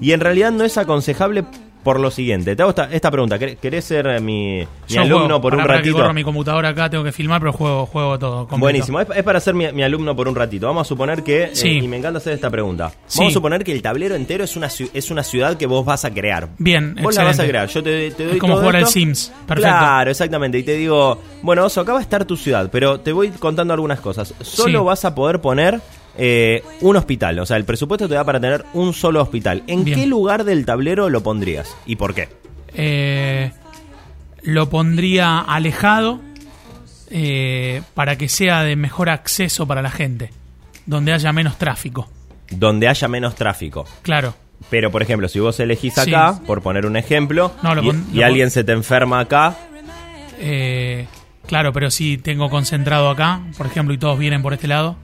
Y 0.00 0.10
en 0.10 0.18
realidad 0.18 0.50
no 0.50 0.64
es 0.64 0.76
aconsejable 0.78 1.44
por 1.82 1.98
lo 2.00 2.10
siguiente. 2.10 2.54
Te 2.56 2.62
hago 2.62 2.70
esta, 2.70 2.84
esta 2.92 3.10
pregunta. 3.10 3.38
¿Querés- 3.38 3.56
¿Querés 3.58 3.84
ser 3.84 4.06
eh, 4.06 4.20
mi, 4.20 4.58
mi 4.60 4.66
Yo 4.88 5.02
alumno 5.02 5.24
juego. 5.26 5.40
por 5.40 5.54
un 5.54 5.64
ratito? 5.64 5.96
corro 5.96 6.14
mi 6.14 6.22
computadora 6.24 6.68
acá, 6.70 6.88
tengo 6.90 7.04
que 7.04 7.12
filmar, 7.12 7.40
pero 7.40 7.52
juego, 7.52 7.86
juego 7.86 8.18
todo. 8.18 8.36
completo. 8.40 8.60
Buenísimo, 8.60 9.00
es, 9.00 9.08
es 9.14 9.22
para 9.22 9.40
ser 9.40 9.54
mi, 9.54 9.70
mi 9.72 9.82
alumno 9.82 10.14
por 10.14 10.28
un 10.28 10.34
ratito. 10.34 10.66
Vamos 10.66 10.86
a 10.86 10.88
suponer 10.88 11.22
que, 11.22 11.44
eh, 11.44 11.50
Sí. 11.54 11.78
y 11.78 11.88
me 11.88 11.96
encanta 11.96 12.18
hacer 12.18 12.32
esta 12.34 12.50
pregunta, 12.50 12.90
Sí. 13.06 13.18
vamos 13.18 13.32
a 13.32 13.34
suponer 13.34 13.64
que 13.64 13.72
el 13.72 13.82
tablero 13.82 14.14
entero 14.14 14.44
es 14.44 14.56
una, 14.56 14.68
es 14.68 15.10
una 15.10 15.22
ciudad 15.22 15.56
que 15.56 15.66
vos 15.66 15.84
vas 15.84 16.04
a 16.04 16.12
crear. 16.12 16.48
Bien, 16.58 16.94
Vos 17.02 17.14
la 17.16 17.24
vas 17.24 17.38
a 17.40 17.46
crear, 17.46 17.68
yo 17.68 17.82
te, 17.82 18.10
te 18.12 18.24
doy 18.24 18.34
Es 18.34 18.38
como 18.38 18.54
todo 18.54 18.62
jugar 18.62 18.76
al. 18.76 18.86
Sims. 18.86 19.32
Perfecto. 19.46 19.62
Claro, 19.70 20.10
exactamente. 20.10 20.58
Y 20.58 20.62
te 20.62 20.76
digo, 20.76 21.18
bueno, 21.42 21.64
Oso, 21.64 21.80
acá 21.80 21.92
va 21.92 21.98
a 21.98 22.02
estar 22.02 22.24
tu 22.24 22.36
ciudad, 22.36 22.68
pero 22.70 23.00
te 23.00 23.12
voy 23.12 23.28
contando 23.30 23.72
algunas 23.74 24.00
cosas. 24.00 24.34
Solo 24.40 24.80
Sí. 24.80 24.84
vas 24.84 25.04
a 25.04 25.14
poder 25.14 25.40
poner 25.40 25.80
eh, 26.18 26.62
un 26.80 26.96
hospital, 26.96 27.38
o 27.38 27.46
sea, 27.46 27.56
el 27.56 27.64
presupuesto 27.64 28.08
te 28.08 28.14
da 28.14 28.24
para 28.24 28.40
tener 28.40 28.64
un 28.74 28.92
solo 28.92 29.22
hospital. 29.22 29.62
¿En 29.66 29.84
Bien. 29.84 29.98
qué 29.98 30.06
lugar 30.06 30.44
del 30.44 30.64
tablero 30.66 31.08
lo 31.08 31.22
pondrías? 31.22 31.74
¿Y 31.86 31.96
por 31.96 32.14
qué? 32.14 32.28
Eh, 32.74 33.50
lo 34.42 34.68
pondría 34.70 35.38
alejado 35.40 36.20
eh, 37.10 37.82
para 37.94 38.16
que 38.16 38.28
sea 38.28 38.62
de 38.62 38.76
mejor 38.76 39.10
acceso 39.10 39.66
para 39.66 39.82
la 39.82 39.90
gente, 39.90 40.30
donde 40.86 41.12
haya 41.12 41.32
menos 41.32 41.58
tráfico. 41.58 42.08
Donde 42.50 42.88
haya 42.88 43.08
menos 43.08 43.34
tráfico. 43.34 43.86
Claro. 44.02 44.34
Pero, 44.70 44.90
por 44.90 45.02
ejemplo, 45.02 45.28
si 45.28 45.40
vos 45.40 45.58
elegís 45.60 45.94
Sí. 45.94 46.00
acá, 46.14 46.38
por 46.46 46.62
poner 46.62 46.86
un 46.86 46.96
ejemplo, 46.96 47.52
No, 47.62 47.74
lo 47.74 47.82
y, 47.82 48.04
y 48.14 48.22
alguien 48.22 48.50
se 48.50 48.64
te 48.64 48.72
enferma 48.72 49.20
acá, 49.20 49.56
Eh, 50.44 51.06
claro, 51.46 51.72
pero 51.72 51.90
si 51.90 52.16
tengo 52.18 52.48
concentrado 52.50 53.08
acá, 53.10 53.40
por 53.56 53.66
ejemplo, 53.66 53.94
y 53.94 53.98
todos 53.98 54.18
vienen 54.18 54.42
por 54.42 54.52
este 54.54 54.66
lado. 54.68 54.96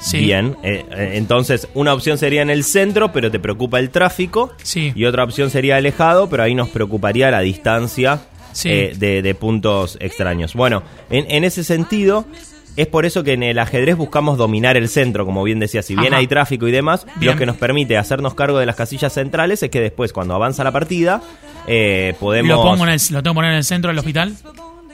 Sí. 0.00 0.18
bien. 0.18 0.56
eh, 0.62 0.84
eh, 0.90 1.10
entonces, 1.14 1.68
una 1.74 1.92
opción 1.94 2.18
sería 2.18 2.42
en 2.42 2.50
el 2.50 2.64
centro, 2.64 3.12
pero 3.12 3.30
te 3.30 3.38
preocupa 3.38 3.78
el 3.78 3.90
tráfico. 3.90 4.52
Sí. 4.62 4.92
Y 4.94 5.04
otra 5.04 5.24
opción 5.24 5.50
sería 5.50 5.76
alejado, 5.76 6.28
pero 6.28 6.42
ahí 6.42 6.54
nos 6.54 6.68
preocuparía 6.68 7.30
la 7.30 7.40
distancia 7.40 8.20
Sí. 8.52 8.70
eh, 8.70 8.92
de, 8.96 9.20
de 9.22 9.34
puntos 9.34 9.98
extraños. 10.00 10.54
Bueno, 10.54 10.82
en, 11.10 11.30
en 11.30 11.44
ese 11.44 11.62
sentido, 11.64 12.24
es 12.76 12.86
por 12.86 13.04
eso 13.06 13.22
que 13.24 13.32
en 13.34 13.42
el 13.42 13.58
ajedrez 13.58 13.96
buscamos 13.96 14.38
dominar 14.38 14.76
el 14.76 14.88
centro, 14.88 15.24
como 15.26 15.42
bien 15.44 15.58
decía. 15.58 15.82
Si 15.82 15.94
bien 15.94 16.12
Ajá. 16.12 16.20
hay 16.20 16.26
tráfico 16.26 16.66
y 16.68 16.72
demás, 16.72 17.06
Bien. 17.16 17.32
lo 17.32 17.38
que 17.38 17.44
nos 17.46 17.56
permite 17.56 17.96
hacernos 17.98 18.34
cargo 18.34 18.58
de 18.58 18.66
las 18.66 18.76
casillas 18.76 19.12
centrales 19.12 19.62
es 19.62 19.70
que 19.70 19.80
después, 19.80 20.12
cuando 20.12 20.34
avanza 20.34 20.62
la 20.64 20.72
partida, 20.72 21.22
eh, 21.66 22.14
podemos. 22.20 22.50
¿Lo, 22.56 22.62
pongo 22.62 22.84
en 22.84 22.90
el, 22.92 23.00
¿Lo 23.10 23.22
tengo 23.22 23.34
que 23.34 23.36
poner 23.36 23.50
en 23.52 23.56
el 23.58 23.64
centro 23.64 23.90
del 23.90 23.98
hospital? 23.98 24.34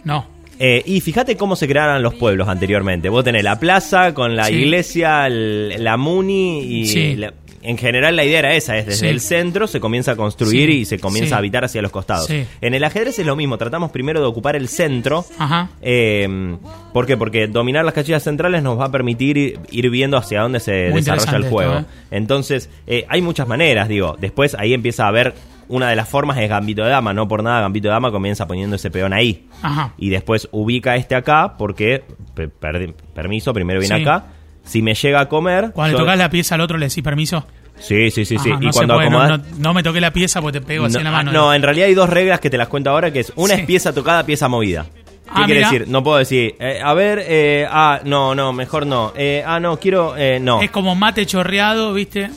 No. 0.04 0.26
Eh, 0.64 0.80
y 0.86 1.00
fíjate 1.00 1.36
cómo 1.36 1.56
se 1.56 1.66
crearon 1.66 2.00
los 2.02 2.14
pueblos 2.14 2.46
anteriormente. 2.46 3.08
Vos 3.08 3.24
tenés 3.24 3.42
la 3.42 3.58
plaza 3.58 4.14
con 4.14 4.36
la 4.36 4.44
Sí. 4.44 4.54
iglesia, 4.54 5.26
el- 5.26 5.82
la 5.82 5.96
muni 5.96 6.60
y. 6.60 6.86
Sí. 6.86 7.16
la- 7.16 7.34
en 7.64 7.78
general 7.78 8.14
la 8.16 8.24
idea 8.24 8.40
era 8.40 8.54
esa, 8.54 8.76
es 8.76 8.86
desde 8.86 8.98
Sí. 9.00 9.06
el 9.06 9.20
centro 9.20 9.66
se 9.68 9.78
comienza 9.80 10.12
a 10.12 10.16
construir 10.16 10.68
Sí. 10.70 10.78
y 10.78 10.84
se 10.84 10.98
comienza 10.98 11.28
Sí. 11.30 11.34
a 11.34 11.38
habitar 11.38 11.64
hacia 11.64 11.80
los 11.82 11.90
costados. 11.92 12.26
Sí. 12.26 12.44
En 12.60 12.74
el 12.74 12.82
ajedrez 12.84 13.18
es 13.20 13.26
lo 13.26 13.34
mismo, 13.36 13.56
tratamos 13.58 13.90
primero 13.92 14.20
de 14.20 14.26
ocupar 14.26 14.54
el 14.56 14.66
centro. 14.68 15.24
Ajá. 15.38 15.70
Eh, 15.80 16.56
¿Por 16.92 17.06
qué? 17.06 17.16
Porque 17.16 17.46
dominar 17.48 17.84
las 17.84 17.94
casillas 17.94 18.22
centrales 18.24 18.62
nos 18.64 18.78
va 18.78 18.86
a 18.86 18.90
permitir 18.92 19.36
ir, 19.70 19.90
viendo 19.90 20.16
hacia 20.16 20.40
dónde 20.42 20.58
se 20.60 20.90
Muy 20.90 21.00
desarrolla 21.02 21.36
el 21.36 21.44
juego. 21.50 21.72
esto, 21.78 21.88
¿eh? 21.90 22.06
Entonces, 22.12 22.68
eh, 22.88 23.04
hay 23.08 23.20
muchas 23.22 23.46
maneras, 23.48 23.88
digo. 23.88 24.16
Después 24.20 24.54
ahí 24.58 24.74
empieza 24.74 25.04
a 25.04 25.08
haber 25.08 25.34
una 25.72 25.88
de 25.88 25.96
las 25.96 26.08
formas 26.08 26.38
es 26.38 26.48
Gambito 26.48 26.82
de 26.84 26.90
Dama. 26.90 27.12
No 27.12 27.26
por 27.28 27.42
nada 27.42 27.60
Gambito 27.60 27.88
de 27.88 27.92
Dama 27.92 28.10
comienza 28.10 28.46
poniendo 28.46 28.76
ese 28.76 28.90
peón 28.90 29.12
ahí. 29.12 29.46
Ajá. 29.62 29.92
Y 29.98 30.10
después 30.10 30.48
ubica 30.52 30.96
este 30.96 31.14
acá 31.14 31.56
porque, 31.58 32.04
pe- 32.34 32.48
per- 32.48 32.94
permiso, 33.14 33.52
primero 33.52 33.80
viene 33.80 33.96
Sí. 33.96 34.02
acá. 34.02 34.24
Si 34.64 34.80
me 34.82 34.94
llega 34.94 35.20
a 35.20 35.28
comer... 35.28 35.72
Cuando 35.74 35.92
yo- 35.92 35.98
le 35.98 36.04
tocas 36.04 36.18
la 36.18 36.30
pieza 36.30 36.54
al 36.54 36.60
otro 36.60 36.78
le 36.78 36.86
decís 36.88 37.02
permiso. 37.02 37.44
Sí, 37.78 38.10
sí, 38.12 38.24
sí, 38.24 38.38
sí. 38.38 38.50
Ajá, 38.50 38.58
y 38.62 38.66
no 38.66 38.72
se 38.72 38.78
cuando 38.78 38.94
puede, 38.94 39.10
no, 39.10 39.20
acomodas... 39.20 39.50
no- 39.52 39.58
no 39.58 39.74
me 39.74 39.82
toqué 39.82 40.00
la 40.00 40.12
pieza 40.12 40.40
porque 40.40 40.60
te 40.60 40.66
pego 40.66 40.84
así 40.86 40.98
en 40.98 41.04
la 41.04 41.10
mano. 41.10 41.32
no, 41.32 41.52
en 41.52 41.62
realidad 41.62 41.88
hay 41.88 41.94
dos 41.94 42.08
reglas 42.08 42.38
que 42.38 42.48
te 42.50 42.56
las 42.58 42.68
cuento 42.68 42.90
ahora, 42.90 43.10
que 43.12 43.20
es 43.20 43.32
una 43.34 43.54
Sí. 43.54 43.60
es 43.62 43.66
pieza 43.66 43.92
tocada, 43.92 44.24
pieza 44.24 44.46
movida. 44.48 44.86
¿Qué 45.24 45.30
Ah, 45.40 45.44
quiere 45.46 45.60
mira. 45.60 45.70
decir? 45.70 45.88
No 45.88 46.04
puedo 46.04 46.18
decir, 46.18 46.54
eh, 46.60 46.80
a 46.84 46.92
ver, 46.92 47.24
eh, 47.26 47.66
ah, 47.70 48.00
no, 48.04 48.34
no, 48.34 48.52
mejor 48.52 48.86
no. 48.86 49.14
Eh, 49.16 49.42
ah, 49.46 49.58
no, 49.58 49.78
quiero, 49.80 50.14
eh, 50.16 50.38
no. 50.38 50.60
Es 50.60 50.70
como 50.70 50.94
mate 50.94 51.24
chorreado, 51.24 51.94
¿viste? 51.94 52.28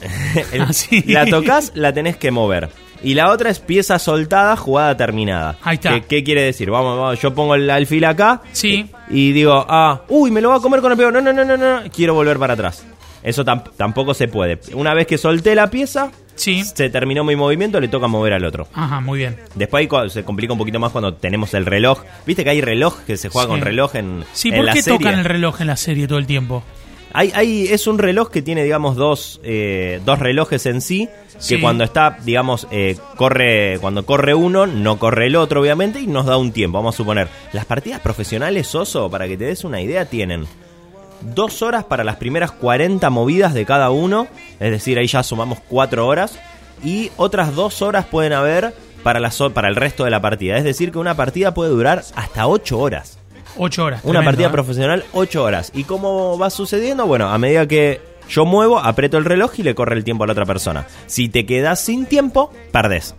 El- 0.53 0.61
Así. 0.69 1.01
La 1.05 1.25
tocas, 1.25 1.73
la 1.75 1.91
tenés 1.93 2.15
que 2.15 2.31
mover. 2.31 2.69
Y 3.05 3.13
la 3.13 3.29
otra 3.31 3.49
es 3.49 3.59
pieza 3.59 3.99
soltada, 3.99 4.55
jugada 4.57 4.97
terminada. 4.97 5.57
Ahí 5.63 5.75
está. 5.75 5.91
¿Qué, 5.93 6.01
qué 6.05 6.23
quiere 6.23 6.41
decir? 6.41 6.69
Vamos, 6.71 6.97
vamos, 6.97 7.21
yo 7.21 7.33
pongo 7.33 7.55
el 7.55 7.69
alfil 7.69 8.03
acá. 8.03 8.41
Sí. 8.51 8.89
Y 9.09 9.31
digo, 9.31 9.65
ah, 9.69 10.01
uy, 10.09 10.31
me 10.31 10.41
lo 10.41 10.49
va 10.49 10.55
a 10.55 10.59
comer 10.59 10.81
con 10.81 10.91
el 10.91 10.97
peón. 10.97 11.13
No, 11.13 11.21
no, 11.21 11.31
no, 11.31 11.45
no, 11.45 11.55
no. 11.55 11.81
Quiero 11.93 12.13
volver 12.15 12.37
para 12.39 12.53
atrás. 12.55 12.85
Eso 13.23 13.45
tam- 13.45 13.63
tampoco 13.77 14.13
se 14.13 14.27
puede. 14.27 14.59
Una 14.73 14.93
vez 14.93 15.07
que 15.07 15.17
solté 15.17 15.55
la 15.55 15.69
pieza, 15.69 16.11
Sí. 16.35 16.63
se 16.63 16.89
terminó 16.89 17.23
mi 17.23 17.35
movimiento, 17.35 17.79
le 17.79 17.87
toca 17.87 18.07
mover 18.07 18.33
al 18.33 18.43
otro. 18.45 18.67
Ajá, 18.73 18.99
muy 18.99 19.19
bien. 19.19 19.37
Después 19.55 19.87
ahí 19.91 20.09
se 20.09 20.23
complica 20.23 20.53
un 20.53 20.59
poquito 20.59 20.79
más 20.79 20.91
cuando 20.91 21.13
tenemos 21.13 21.53
el 21.53 21.65
reloj. 21.65 22.01
¿Viste 22.25 22.43
que 22.43 22.49
hay 22.49 22.61
reloj 22.61 22.99
que 23.07 23.17
se 23.17 23.29
juega 23.29 23.45
Sí. 23.45 23.51
con 23.51 23.61
reloj 23.61 23.95
en, 23.95 24.23
Sí, 24.33 24.49
en 24.49 24.55
¿por 24.57 24.65
la 24.65 24.73
qué 24.73 24.81
serie? 24.81 24.99
tocan 24.99 25.19
el 25.19 25.25
reloj 25.25 25.61
en 25.61 25.67
la 25.67 25.77
serie 25.77 26.07
todo 26.07 26.19
el 26.19 26.25
tiempo? 26.27 26.63
Hay, 27.17 27.31
hay, 27.33 27.67
es 27.67 27.87
un 27.87 27.97
reloj 27.97 28.29
que 28.29 28.41
tiene, 28.41 28.63
digamos, 28.63 28.97
dos, 28.97 29.39
eh, 29.41 30.01
dos 30.05 30.19
relojes 30.19 30.65
en 30.65 30.81
sí, 30.81 31.07
que 31.33 31.39
Sí. 31.39 31.61
cuando 31.61 31.85
está, 31.85 32.17
digamos, 32.25 32.67
eh, 32.71 32.97
corre, 33.15 33.77
cuando 33.79 34.05
corre 34.05 34.33
uno, 34.33 34.67
no 34.67 34.99
corre 34.99 35.27
el 35.27 35.37
otro, 35.37 35.61
obviamente, 35.61 36.01
y 36.01 36.07
nos 36.07 36.25
da 36.25 36.35
un 36.35 36.51
tiempo. 36.51 36.77
Vamos 36.77 36.95
a 36.95 36.97
suponer, 36.97 37.29
las 37.53 37.63
partidas 37.63 38.01
profesionales, 38.01 38.75
Oso, 38.75 39.09
para 39.09 39.29
que 39.29 39.37
te 39.37 39.45
des 39.45 39.63
una 39.63 39.79
idea, 39.81 40.05
tienen 40.05 40.45
dos 41.21 41.61
horas 41.61 41.85
para 41.85 42.03
las 42.03 42.17
primeras 42.17 42.51
40 42.51 43.09
movidas 43.09 43.53
de 43.53 43.65
cada 43.65 43.91
uno, 43.91 44.27
es 44.59 44.71
decir, 44.71 44.97
ahí 44.97 45.07
ya 45.07 45.23
sumamos 45.23 45.59
cuatro 45.69 46.05
horas, 46.07 46.37
y 46.83 47.11
otras 47.15 47.55
dos 47.55 47.81
horas 47.81 48.05
pueden 48.05 48.33
haber 48.33 48.73
para, 49.03 49.21
las, 49.21 49.37
para 49.53 49.69
el 49.69 49.77
resto 49.77 50.03
de 50.03 50.09
la 50.11 50.19
partida. 50.19 50.57
Es 50.57 50.65
decir, 50.65 50.91
que 50.91 50.97
una 50.97 51.15
partida 51.15 51.53
puede 51.53 51.69
durar 51.69 52.03
hasta 52.15 52.47
ocho 52.47 52.79
horas. 52.79 53.19
Ocho 53.57 53.85
horas. 53.85 54.01
Una 54.03 54.19
tremendo, 54.19 54.31
partida 54.31 54.47
¿eh? 54.47 54.51
profesional, 54.51 55.05
8 55.13 55.43
horas. 55.43 55.71
¿Y 55.73 55.83
cómo 55.83 56.37
va 56.37 56.49
sucediendo? 56.49 57.05
Bueno, 57.07 57.29
a 57.29 57.37
medida 57.37 57.67
que 57.67 58.01
yo 58.29 58.45
muevo, 58.45 58.79
aprieto 58.79 59.17
el 59.17 59.25
reloj 59.25 59.53
y 59.57 59.63
le 59.63 59.75
corre 59.75 59.95
el 59.95 60.03
tiempo 60.03 60.23
a 60.23 60.27
la 60.27 60.33
otra 60.33 60.45
persona. 60.45 60.87
Si 61.05 61.29
te 61.29 61.45
quedas 61.45 61.79
sin 61.79 62.05
tiempo, 62.05 62.51
perdés. 62.71 63.15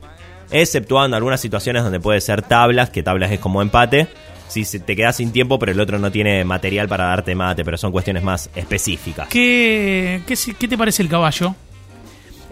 Exceptuando 0.50 1.16
algunas 1.16 1.40
situaciones 1.40 1.82
donde 1.82 2.00
puede 2.00 2.20
ser 2.20 2.42
tablas, 2.42 2.90
que 2.90 3.02
tablas 3.02 3.32
es 3.32 3.40
como 3.40 3.62
empate. 3.62 4.08
Si 4.48 4.64
te 4.78 4.94
quedas 4.94 5.16
sin 5.16 5.32
tiempo, 5.32 5.58
pero 5.58 5.72
el 5.72 5.80
otro 5.80 5.98
no 5.98 6.12
tiene 6.12 6.44
material 6.44 6.88
para 6.88 7.06
darte 7.06 7.34
mate, 7.34 7.64
pero 7.64 7.76
son 7.76 7.90
cuestiones 7.90 8.22
más 8.22 8.48
específicas. 8.54 9.28
¿Qué, 9.28 10.22
qué, 10.26 10.36
qué 10.58 10.68
te 10.68 10.78
parece 10.78 11.02
el 11.02 11.08
caballo? 11.08 11.54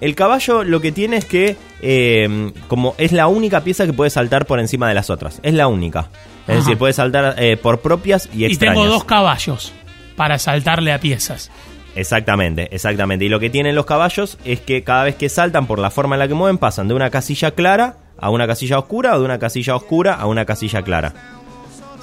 El 0.04 0.14
caballo 0.14 0.64
lo 0.64 0.82
que 0.82 0.92
tiene 0.92 1.16
es 1.16 1.25
que, 1.25 1.56
eh, 1.80 2.52
como 2.68 2.94
es 2.99 3.11
la 3.12 3.26
única 3.26 3.62
pieza 3.64 3.87
que 3.87 3.94
puede 3.94 4.11
saltar 4.11 4.44
por 4.44 4.61
encima 4.61 4.87
de 4.87 4.92
las 4.92 5.08
otras. 5.08 5.40
Es 5.42 5.54
la 5.54 5.66
única. 5.66 6.11
Es 6.46 6.50
Ajá. 6.50 6.58
decir, 6.58 6.76
puede 6.76 6.92
saltar 6.92 7.37
eh, 7.38 7.56
por 7.56 7.80
propias 7.80 8.28
y 8.34 8.42
Y 8.42 8.44
extrañas. 8.44 8.75
tengo 8.75 8.87
dos 8.87 9.04
caballos 9.04 9.73
para 10.14 10.38
saltarle 10.38 10.92
a 10.92 11.00
piezas. 11.00 11.50
Exactamente, 11.96 12.68
exactamente. 12.70 13.25
Y 13.25 13.30
lo 13.30 13.40
que 13.40 13.49
tienen 13.49 13.75
los 13.75 13.87
caballos 13.87 14.37
es 14.44 14.61
que 14.61 14.84
cada 14.84 15.04
vez 15.04 15.14
que 15.14 15.30
saltan 15.30 15.66
por 15.66 15.78
la 15.78 15.90
forma 15.90 16.16
en 16.16 16.18
la 16.18 16.28
que 16.28 16.34
mueven, 16.34 16.58
pasan 16.58 16.87
de 16.87 16.92
una 16.92 17.08
casilla 17.08 17.52
clara 17.52 17.96
a 18.18 18.28
una 18.28 18.46
casilla 18.46 18.78
oscura 18.78 19.14
o 19.14 19.20
de 19.20 19.25
una 19.25 19.38
casilla 19.38 19.75
oscura 19.75 20.12
a 20.16 20.26
una 20.26 20.44
casilla 20.44 20.82
clara. 20.82 21.14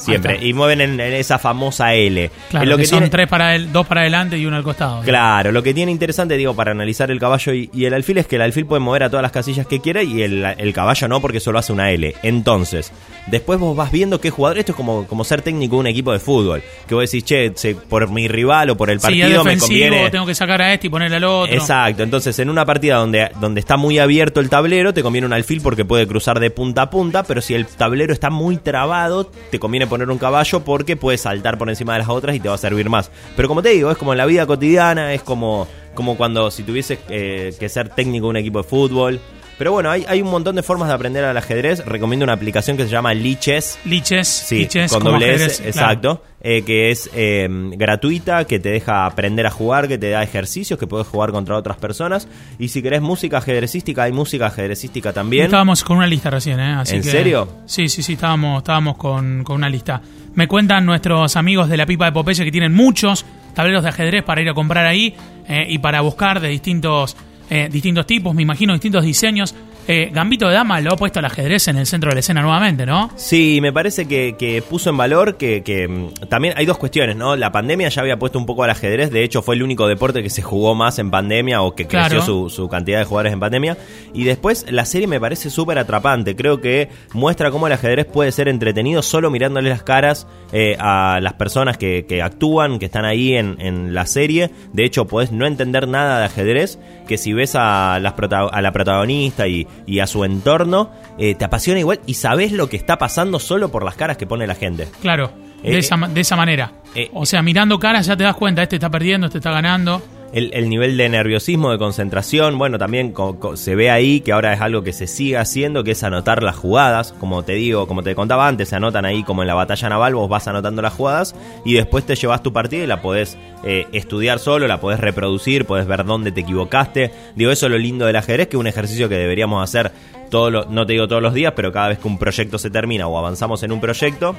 Siempre. 0.05 0.39
Y 0.45 0.53
mueven 0.53 0.81
en, 0.81 0.99
en 0.99 1.13
esa 1.13 1.37
famosa 1.39 1.93
L. 1.93 2.29
Claro, 2.49 2.65
lo 2.65 2.77
que, 2.77 2.83
que 2.83 2.87
son 2.87 2.99
tiene- 2.99 3.09
tres 3.09 3.27
para 3.27 3.55
el, 3.55 3.71
dos 3.71 3.85
para 3.87 4.01
adelante 4.01 4.37
y 4.37 4.45
uno 4.45 4.57
al 4.57 4.63
costado. 4.63 5.01
Claro, 5.01 5.51
lo 5.51 5.63
que 5.63 5.73
tiene 5.73 5.91
interesante, 5.91 6.37
digo, 6.37 6.55
para 6.55 6.71
analizar 6.71 7.11
el 7.11 7.19
caballo 7.19 7.53
y, 7.53 7.69
y 7.73 7.85
el 7.85 7.93
alfil 7.93 8.17
es 8.17 8.27
que 8.27 8.35
el 8.37 8.41
alfil 8.41 8.65
puede 8.65 8.79
mover 8.79 9.03
a 9.03 9.09
todas 9.09 9.23
las 9.23 9.31
casillas 9.31 9.67
que 9.67 9.79
quiera 9.79 10.03
y 10.03 10.21
el, 10.21 10.43
el 10.57 10.73
caballo 10.73 11.07
no 11.07 11.21
porque 11.21 11.39
solo 11.39 11.59
hace 11.59 11.73
una 11.73 11.91
L. 11.91 12.15
Entonces, 12.23 12.91
después 13.27 13.59
vos 13.59 13.75
vas 13.75 13.91
viendo 13.91 14.19
qué 14.19 14.29
jugador. 14.29 14.57
Esto 14.57 14.71
es 14.71 14.75
como, 14.75 15.05
como 15.07 15.23
ser 15.23 15.41
técnico 15.41 15.75
de 15.75 15.79
un 15.81 15.87
equipo 15.87 16.11
de 16.11 16.19
fútbol. 16.19 16.63
Que 16.87 16.95
vos 16.95 17.09
decís, 17.09 17.23
che, 17.23 17.51
se- 17.55 17.75
por 17.75 18.09
mi 18.09 18.27
rival 18.27 18.69
o 18.71 18.77
por 18.77 18.89
el 18.89 18.99
partido 18.99 19.43
me 19.43 19.51
defensivo, 19.51 19.87
conviene. 19.89 20.09
tengo 20.09 20.25
que 20.25 20.35
sacar 20.35 20.61
a 20.61 20.73
este 20.73 20.87
y 20.87 20.89
ponerle 20.89 21.17
al 21.17 21.23
otro. 21.25 21.53
Exacto, 21.53 22.03
entonces 22.03 22.37
en 22.39 22.49
una 22.49 22.65
partida 22.65 22.95
donde, 22.97 23.29
donde 23.39 23.59
está 23.59 23.77
muy 23.77 23.99
abierto 23.99 24.39
el 24.39 24.49
tablero, 24.49 24.93
te 24.93 25.03
conviene 25.03 25.27
un 25.27 25.33
alfil 25.33 25.61
porque 25.61 25.85
puede 25.85 26.07
cruzar 26.07 26.39
de 26.39 26.49
punta 26.49 26.83
a 26.83 26.89
punta, 26.89 27.23
pero 27.23 27.41
si 27.41 27.53
el 27.53 27.65
tablero 27.67 28.13
está 28.13 28.29
muy 28.29 28.57
trabado, 28.57 29.29
te 29.51 29.59
conviene 29.59 29.87
poner 29.91 30.09
un 30.09 30.17
caballo 30.17 30.61
porque 30.61 30.95
puede 30.95 31.17
saltar 31.17 31.57
por 31.57 31.69
encima 31.69 31.93
de 31.93 31.99
las 31.99 32.07
otras 32.07 32.33
y 32.33 32.39
te 32.39 32.47
va 32.47 32.55
a 32.55 32.57
servir 32.57 32.89
más. 32.89 33.11
Pero 33.35 33.49
como 33.49 33.61
te 33.61 33.69
digo, 33.69 33.91
es 33.91 33.97
como 33.97 34.13
en 34.13 34.17
la 34.17 34.25
vida 34.25 34.47
cotidiana, 34.47 35.13
es 35.13 35.21
como, 35.21 35.67
como 35.93 36.15
cuando 36.15 36.49
si 36.49 36.63
tuvieses 36.63 36.97
eh, 37.09 37.53
que 37.59 37.67
ser 37.67 37.89
técnico 37.89 38.27
de 38.27 38.29
un 38.29 38.37
equipo 38.37 38.59
de 38.59 38.63
fútbol. 38.63 39.19
Pero 39.61 39.73
bueno, 39.73 39.91
hay, 39.91 40.03
hay 40.07 40.23
un 40.23 40.31
montón 40.31 40.55
de 40.55 40.63
formas 40.63 40.87
de 40.87 40.95
aprender 40.95 41.23
al 41.23 41.37
ajedrez. 41.37 41.85
Recomiendo 41.85 42.23
una 42.23 42.33
aplicación 42.33 42.77
que 42.77 42.83
se 42.85 42.89
llama 42.89 43.13
Liches. 43.13 43.77
Liches, 43.85 44.27
Sí, 44.27 44.57
liches, 44.57 44.91
con 44.91 45.03
doble 45.03 45.25
ajedrez, 45.27 45.59
S, 45.59 45.71
claro. 45.71 45.91
exacto. 45.91 46.23
eh, 46.41 46.63
que 46.63 46.89
es 46.89 47.11
eh, 47.13 47.47
gratuita, 47.73 48.45
que 48.45 48.59
te 48.59 48.69
deja 48.69 49.05
aprender 49.05 49.45
a 49.45 49.51
jugar, 49.51 49.87
que 49.87 49.99
te 49.99 50.09
da 50.09 50.23
ejercicios, 50.23 50.79
que 50.79 50.87
puedes 50.87 51.05
jugar 51.05 51.31
contra 51.31 51.55
otras 51.57 51.77
personas. 51.77 52.27
Y 52.57 52.69
si 52.69 52.81
querés 52.81 53.03
música 53.03 53.37
ajedrecística, 53.37 54.01
hay 54.01 54.11
música 54.11 54.47
ajedrecística 54.47 55.13
también. 55.13 55.45
Estábamos 55.45 55.83
con 55.83 55.97
una 55.97 56.07
lista 56.07 56.31
recién, 56.31 56.59
¿eh? 56.59 56.73
Así 56.79 56.95
¿En 56.95 57.03
que- 57.03 57.11
serio? 57.11 57.47
Sí, 57.67 57.87
sí, 57.87 58.01
sí, 58.01 58.13
estábamos, 58.13 58.63
estábamos 58.63 58.97
con, 58.97 59.43
con 59.43 59.57
una 59.57 59.69
lista. 59.69 60.01
Me 60.33 60.47
cuentan 60.47 60.87
nuestros 60.87 61.35
amigos 61.35 61.69
de 61.69 61.77
la 61.77 61.85
pipa 61.85 62.05
de 62.05 62.13
Popeye 62.13 62.45
que 62.45 62.51
tienen 62.51 62.73
muchos 62.73 63.25
tableros 63.53 63.83
de 63.83 63.89
ajedrez 63.89 64.23
para 64.23 64.41
ir 64.41 64.49
a 64.49 64.55
comprar 64.55 64.87
ahí 64.87 65.13
eh, 65.47 65.67
y 65.69 65.77
para 65.77 66.01
buscar 66.01 66.39
de 66.39 66.47
distintos, 66.47 67.15
eh, 67.51 67.67
distintos 67.69 68.07
tipos, 68.07 68.33
me 68.33 68.43
imagino, 68.43 68.71
distintos 68.71 69.03
diseños. 69.03 69.53
Eh, 69.87 70.09
Gambito 70.13 70.47
de 70.47 70.53
Dama 70.53 70.79
lo 70.79 70.93
ha 70.93 70.95
puesto 70.95 71.19
al 71.19 71.25
ajedrez 71.25 71.67
en 71.67 71.77
el 71.77 71.85
centro 71.85 72.09
de 72.11 72.15
la 72.15 72.19
escena 72.19 72.41
nuevamente, 72.41 72.85
¿no? 72.85 73.09
Sí, 73.15 73.59
me 73.61 73.73
parece 73.73 74.05
que, 74.07 74.35
que 74.37 74.61
puso 74.61 74.89
en 74.91 74.97
valor 74.97 75.37
que, 75.37 75.63
que, 75.63 75.87
mm, 75.87 76.13
también 76.29 76.53
hay 76.55 76.65
dos 76.65 76.77
cuestiones, 76.77 77.15
¿no? 77.15 77.35
La 77.35 77.51
pandemia 77.51 77.89
ya 77.89 78.01
había 78.01 78.17
puesto 78.17 78.37
un 78.37 78.45
poco 78.45 78.63
al 78.63 78.69
ajedrez, 78.69 79.09
de 79.11 79.23
hecho 79.23 79.41
fue 79.41 79.55
el 79.55 79.63
único 79.63 79.87
deporte 79.87 80.21
que 80.23 80.29
se 80.29 80.41
jugó 80.43 80.75
más 80.75 80.99
en 80.99 81.09
pandemia 81.11 81.61
o 81.61 81.73
que 81.75 81.87
creció 81.87 82.21
su, 82.21 82.49
su 82.49 82.69
cantidad 82.69 82.99
de 82.99 83.05
jugadores 83.05 83.33
en 83.33 83.39
pandemia. 83.39 83.77
Y 84.13 84.23
después 84.23 84.65
la 84.69 84.85
serie 84.85 85.07
me 85.07 85.19
parece 85.19 85.49
súper 85.49 85.77
atrapante, 85.79 86.35
creo 86.35 86.61
que 86.61 86.89
muestra 87.13 87.49
cómo 87.51 87.67
el 87.67 87.73
ajedrez 87.73 88.05
puede 88.05 88.31
ser 88.31 88.47
entretenido 88.47 89.01
solo 89.01 89.29
mirándole 89.31 89.69
las 89.69 89.83
caras 89.83 90.27
eh, 90.53 90.77
a 90.79 91.19
las 91.21 91.33
personas 91.33 91.77
que, 91.77 92.05
que 92.07 92.21
actúan, 92.21 92.77
que 92.79 92.85
están 92.85 93.03
ahí 93.05 93.33
en, 93.35 93.55
en 93.59 93.93
la 93.93 94.05
serie. 94.05 94.51
De 94.73 94.85
hecho, 94.85 95.07
podés 95.07 95.31
no 95.31 95.45
entender 95.47 95.87
nada 95.87 96.19
de 96.19 96.25
ajedrez, 96.25 96.77
que 97.07 97.17
si 97.17 97.33
ves 97.33 97.55
a, 97.55 97.99
las 97.99 98.13
prota- 98.13 98.47
a 98.51 98.61
la 98.61 98.71
protagonista 98.71 99.47
y, 99.47 99.67
y 99.85 99.99
a 99.99 100.07
su 100.07 100.23
entorno, 100.23 100.91
eh, 101.17 101.35
te 101.35 101.45
apasiona 101.45 101.79
igual 101.79 101.99
y 102.05 102.13
sabés 102.15 102.51
lo 102.51 102.69
que 102.69 102.77
está 102.77 102.97
pasando 102.97 103.39
solo 103.39 103.69
por 103.71 103.83
las 103.83 103.95
caras 103.95 104.17
que 104.17 104.25
pone 104.27 104.47
la 104.47 104.55
gente. 104.55 104.87
Claro, 105.01 105.31
de, 105.63 105.75
Eh, 105.75 105.77
esa, 105.79 105.95
de 105.97 106.21
esa 106.21 106.35
manera. 106.35 106.71
eh, 106.95 107.09
o 107.13 107.25
sea, 107.25 107.41
mirando 107.41 107.77
caras 107.79 108.05
ya 108.05 108.15
te 108.17 108.23
das 108.23 108.35
cuenta, 108.35 108.63
este 108.63 108.75
está 108.77 108.89
perdiendo, 108.89 109.27
este 109.27 109.39
está 109.39 109.51
ganando. 109.51 110.01
El, 110.33 110.51
el 110.53 110.69
nivel 110.69 110.95
de 110.95 111.09
nerviosismo, 111.09 111.71
de 111.71 111.77
concentración, 111.77 112.57
bueno, 112.57 112.77
también 112.77 113.11
co- 113.11 113.57
se 113.57 113.75
ve 113.75 113.91
ahí 113.91 114.21
que 114.21 114.31
ahora 114.31 114.53
es 114.53 114.61
algo 114.61 114.81
que 114.81 114.93
se 114.93 115.05
sigue 115.05 115.37
haciendo, 115.37 115.83
que 115.83 115.91
es 115.91 116.03
anotar 116.03 116.41
las 116.41 116.55
jugadas. 116.55 117.13
Como 117.19 117.43
te 117.43 117.53
digo, 117.53 117.85
como 117.85 118.01
te 118.01 118.15
contaba 118.15 118.47
antes, 118.47 118.69
se 118.69 118.77
anotan 118.77 119.03
ahí 119.03 119.23
como 119.23 119.41
en 119.43 119.47
la 119.47 119.55
batalla 119.55 119.89
naval, 119.89 120.15
vos 120.15 120.29
vas 120.29 120.47
anotando 120.47 120.81
las 120.81 120.93
jugadas 120.93 121.35
y 121.65 121.73
después 121.73 122.05
te 122.05 122.15
llevas 122.15 122.41
tu 122.41 122.53
partida 122.53 122.83
y 122.85 122.87
la 122.87 123.01
podés 123.01 123.37
eh, 123.65 123.87
estudiar 123.91 124.39
solo, 124.39 124.67
la 124.67 124.79
podés 124.79 125.01
reproducir, 125.01 125.65
podés 125.65 125.85
ver 125.85 126.05
dónde 126.05 126.31
te 126.31 126.39
equivocaste. 126.41 127.11
Digo, 127.35 127.51
eso 127.51 127.65
es 127.65 127.71
lo 127.73 127.77
lindo 127.77 128.05
del 128.05 128.15
ajedrez, 128.15 128.47
que 128.47 128.55
es 128.55 128.59
un 128.61 128.67
ejercicio 128.67 129.09
que 129.09 129.15
deberíamos 129.15 129.61
hacer 129.61 129.91
todos 130.29 130.49
los, 130.49 130.69
no 130.69 130.85
te 130.85 130.93
digo 130.93 131.09
todos 131.09 131.21
los 131.21 131.33
días, 131.33 131.51
pero 131.57 131.73
cada 131.73 131.89
vez 131.89 131.99
que 131.99 132.07
un 132.07 132.17
proyecto 132.17 132.57
se 132.57 132.69
termina 132.69 133.05
o 133.05 133.17
avanzamos 133.17 133.63
en 133.63 133.73
un 133.73 133.81
proyecto, 133.81 134.33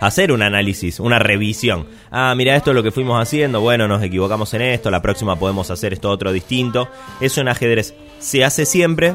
hacer 0.00 0.32
un 0.32 0.42
análisis, 0.42 1.00
una 1.00 1.18
revisión. 1.18 1.86
Ah, 2.10 2.34
mira, 2.36 2.56
esto 2.56 2.70
es 2.70 2.74
lo 2.74 2.82
que 2.82 2.90
fuimos 2.90 3.20
haciendo, 3.20 3.60
bueno, 3.60 3.88
nos 3.88 4.02
equivocamos 4.02 4.52
en 4.54 4.62
esto, 4.62 4.90
la 4.90 5.02
próxima 5.02 5.36
podemos 5.36 5.70
hacer 5.70 5.92
esto 5.92 6.10
otro 6.10 6.32
distinto. 6.32 6.88
Eso 7.20 7.40
en 7.40 7.48
ajedrez 7.48 7.94
se 8.18 8.44
hace 8.44 8.66
siempre, 8.66 9.14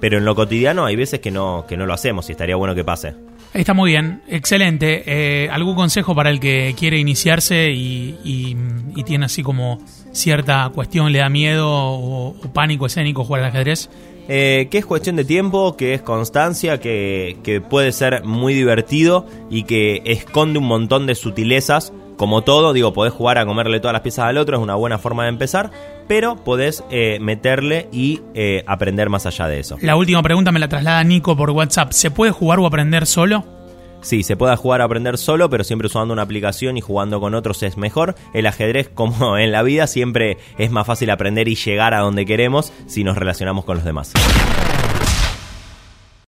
pero 0.00 0.18
en 0.18 0.24
lo 0.24 0.34
cotidiano 0.34 0.84
hay 0.84 0.96
veces 0.96 1.20
que 1.20 1.30
no, 1.30 1.64
que 1.68 1.76
no 1.76 1.86
lo 1.86 1.94
hacemos 1.94 2.28
y 2.28 2.32
estaría 2.32 2.56
bueno 2.56 2.74
que 2.74 2.84
pase. 2.84 3.14
Está 3.54 3.74
muy 3.74 3.90
bien, 3.90 4.22
excelente. 4.28 5.02
Eh, 5.06 5.50
¿Algún 5.50 5.74
consejo 5.74 6.14
para 6.14 6.30
el 6.30 6.40
que 6.40 6.74
quiere 6.78 6.98
iniciarse 6.98 7.70
y, 7.70 8.16
y, 8.24 9.02
tiene 9.04 9.26
así 9.26 9.42
como 9.42 9.78
cierta 10.12 10.70
cuestión, 10.74 11.12
le 11.12 11.18
da 11.18 11.28
miedo 11.28 11.68
o, 11.68 12.34
pánico 12.54 12.86
escénico 12.86 13.24
jugar 13.24 13.42
al 13.42 13.50
ajedrez? 13.50 13.90
Eh, 14.28 14.68
que 14.70 14.78
es 14.78 14.86
cuestión 14.86 15.16
de 15.16 15.24
tiempo, 15.24 15.76
que 15.76 15.94
es 15.94 16.02
constancia, 16.02 16.78
que, 16.78 17.38
que 17.42 17.60
puede 17.60 17.92
ser 17.92 18.24
muy 18.24 18.54
divertido 18.54 19.26
y 19.50 19.64
que 19.64 20.02
esconde 20.04 20.58
un 20.58 20.66
montón 20.66 21.06
de 21.06 21.14
sutilezas 21.14 21.92
como 22.22 22.42
todo, 22.42 22.72
digo, 22.72 22.92
podés 22.92 23.12
jugar 23.12 23.38
a 23.38 23.44
comerle 23.44 23.80
todas 23.80 23.94
las 23.94 24.02
piezas 24.02 24.26
al 24.26 24.38
otro, 24.38 24.56
es 24.56 24.62
una 24.62 24.76
buena 24.76 24.96
forma 24.98 25.24
de 25.24 25.30
empezar, 25.30 25.72
pero 26.06 26.36
podés 26.36 26.84
eh, 26.88 27.18
meterle 27.20 27.88
y 27.90 28.20
eh, 28.34 28.62
aprender 28.66 29.08
más 29.08 29.26
allá 29.26 29.48
de 29.48 29.58
eso. 29.58 29.76
La 29.80 29.96
última 29.96 30.22
pregunta 30.22 30.52
me 30.52 30.60
la 30.60 30.68
traslada 30.68 31.02
Nico 31.02 31.36
por 31.36 31.50
WhatsApp. 31.50 31.90
¿Se 31.90 32.12
puede 32.12 32.30
jugar 32.30 32.60
o 32.60 32.66
aprender 32.66 33.06
solo? 33.06 33.44
Sí, 34.02 34.24
se 34.24 34.36
puede 34.36 34.56
jugar 34.56 34.80
a 34.80 34.84
aprender 34.84 35.16
solo, 35.16 35.48
pero 35.48 35.64
siempre 35.64 35.86
usando 35.86 36.12
una 36.12 36.22
aplicación 36.22 36.76
y 36.76 36.80
jugando 36.80 37.20
con 37.20 37.34
otros 37.34 37.62
es 37.62 37.76
mejor. 37.76 38.14
El 38.34 38.46
ajedrez, 38.46 38.88
como 38.94 39.38
en 39.38 39.52
la 39.52 39.62
vida, 39.62 39.86
siempre 39.86 40.38
es 40.58 40.70
más 40.70 40.86
fácil 40.86 41.10
aprender 41.10 41.48
y 41.48 41.54
llegar 41.54 41.94
a 41.94 42.00
donde 42.00 42.26
queremos 42.26 42.72
si 42.86 43.04
nos 43.04 43.16
relacionamos 43.16 43.64
con 43.64 43.76
los 43.76 43.84
demás. 43.84 44.12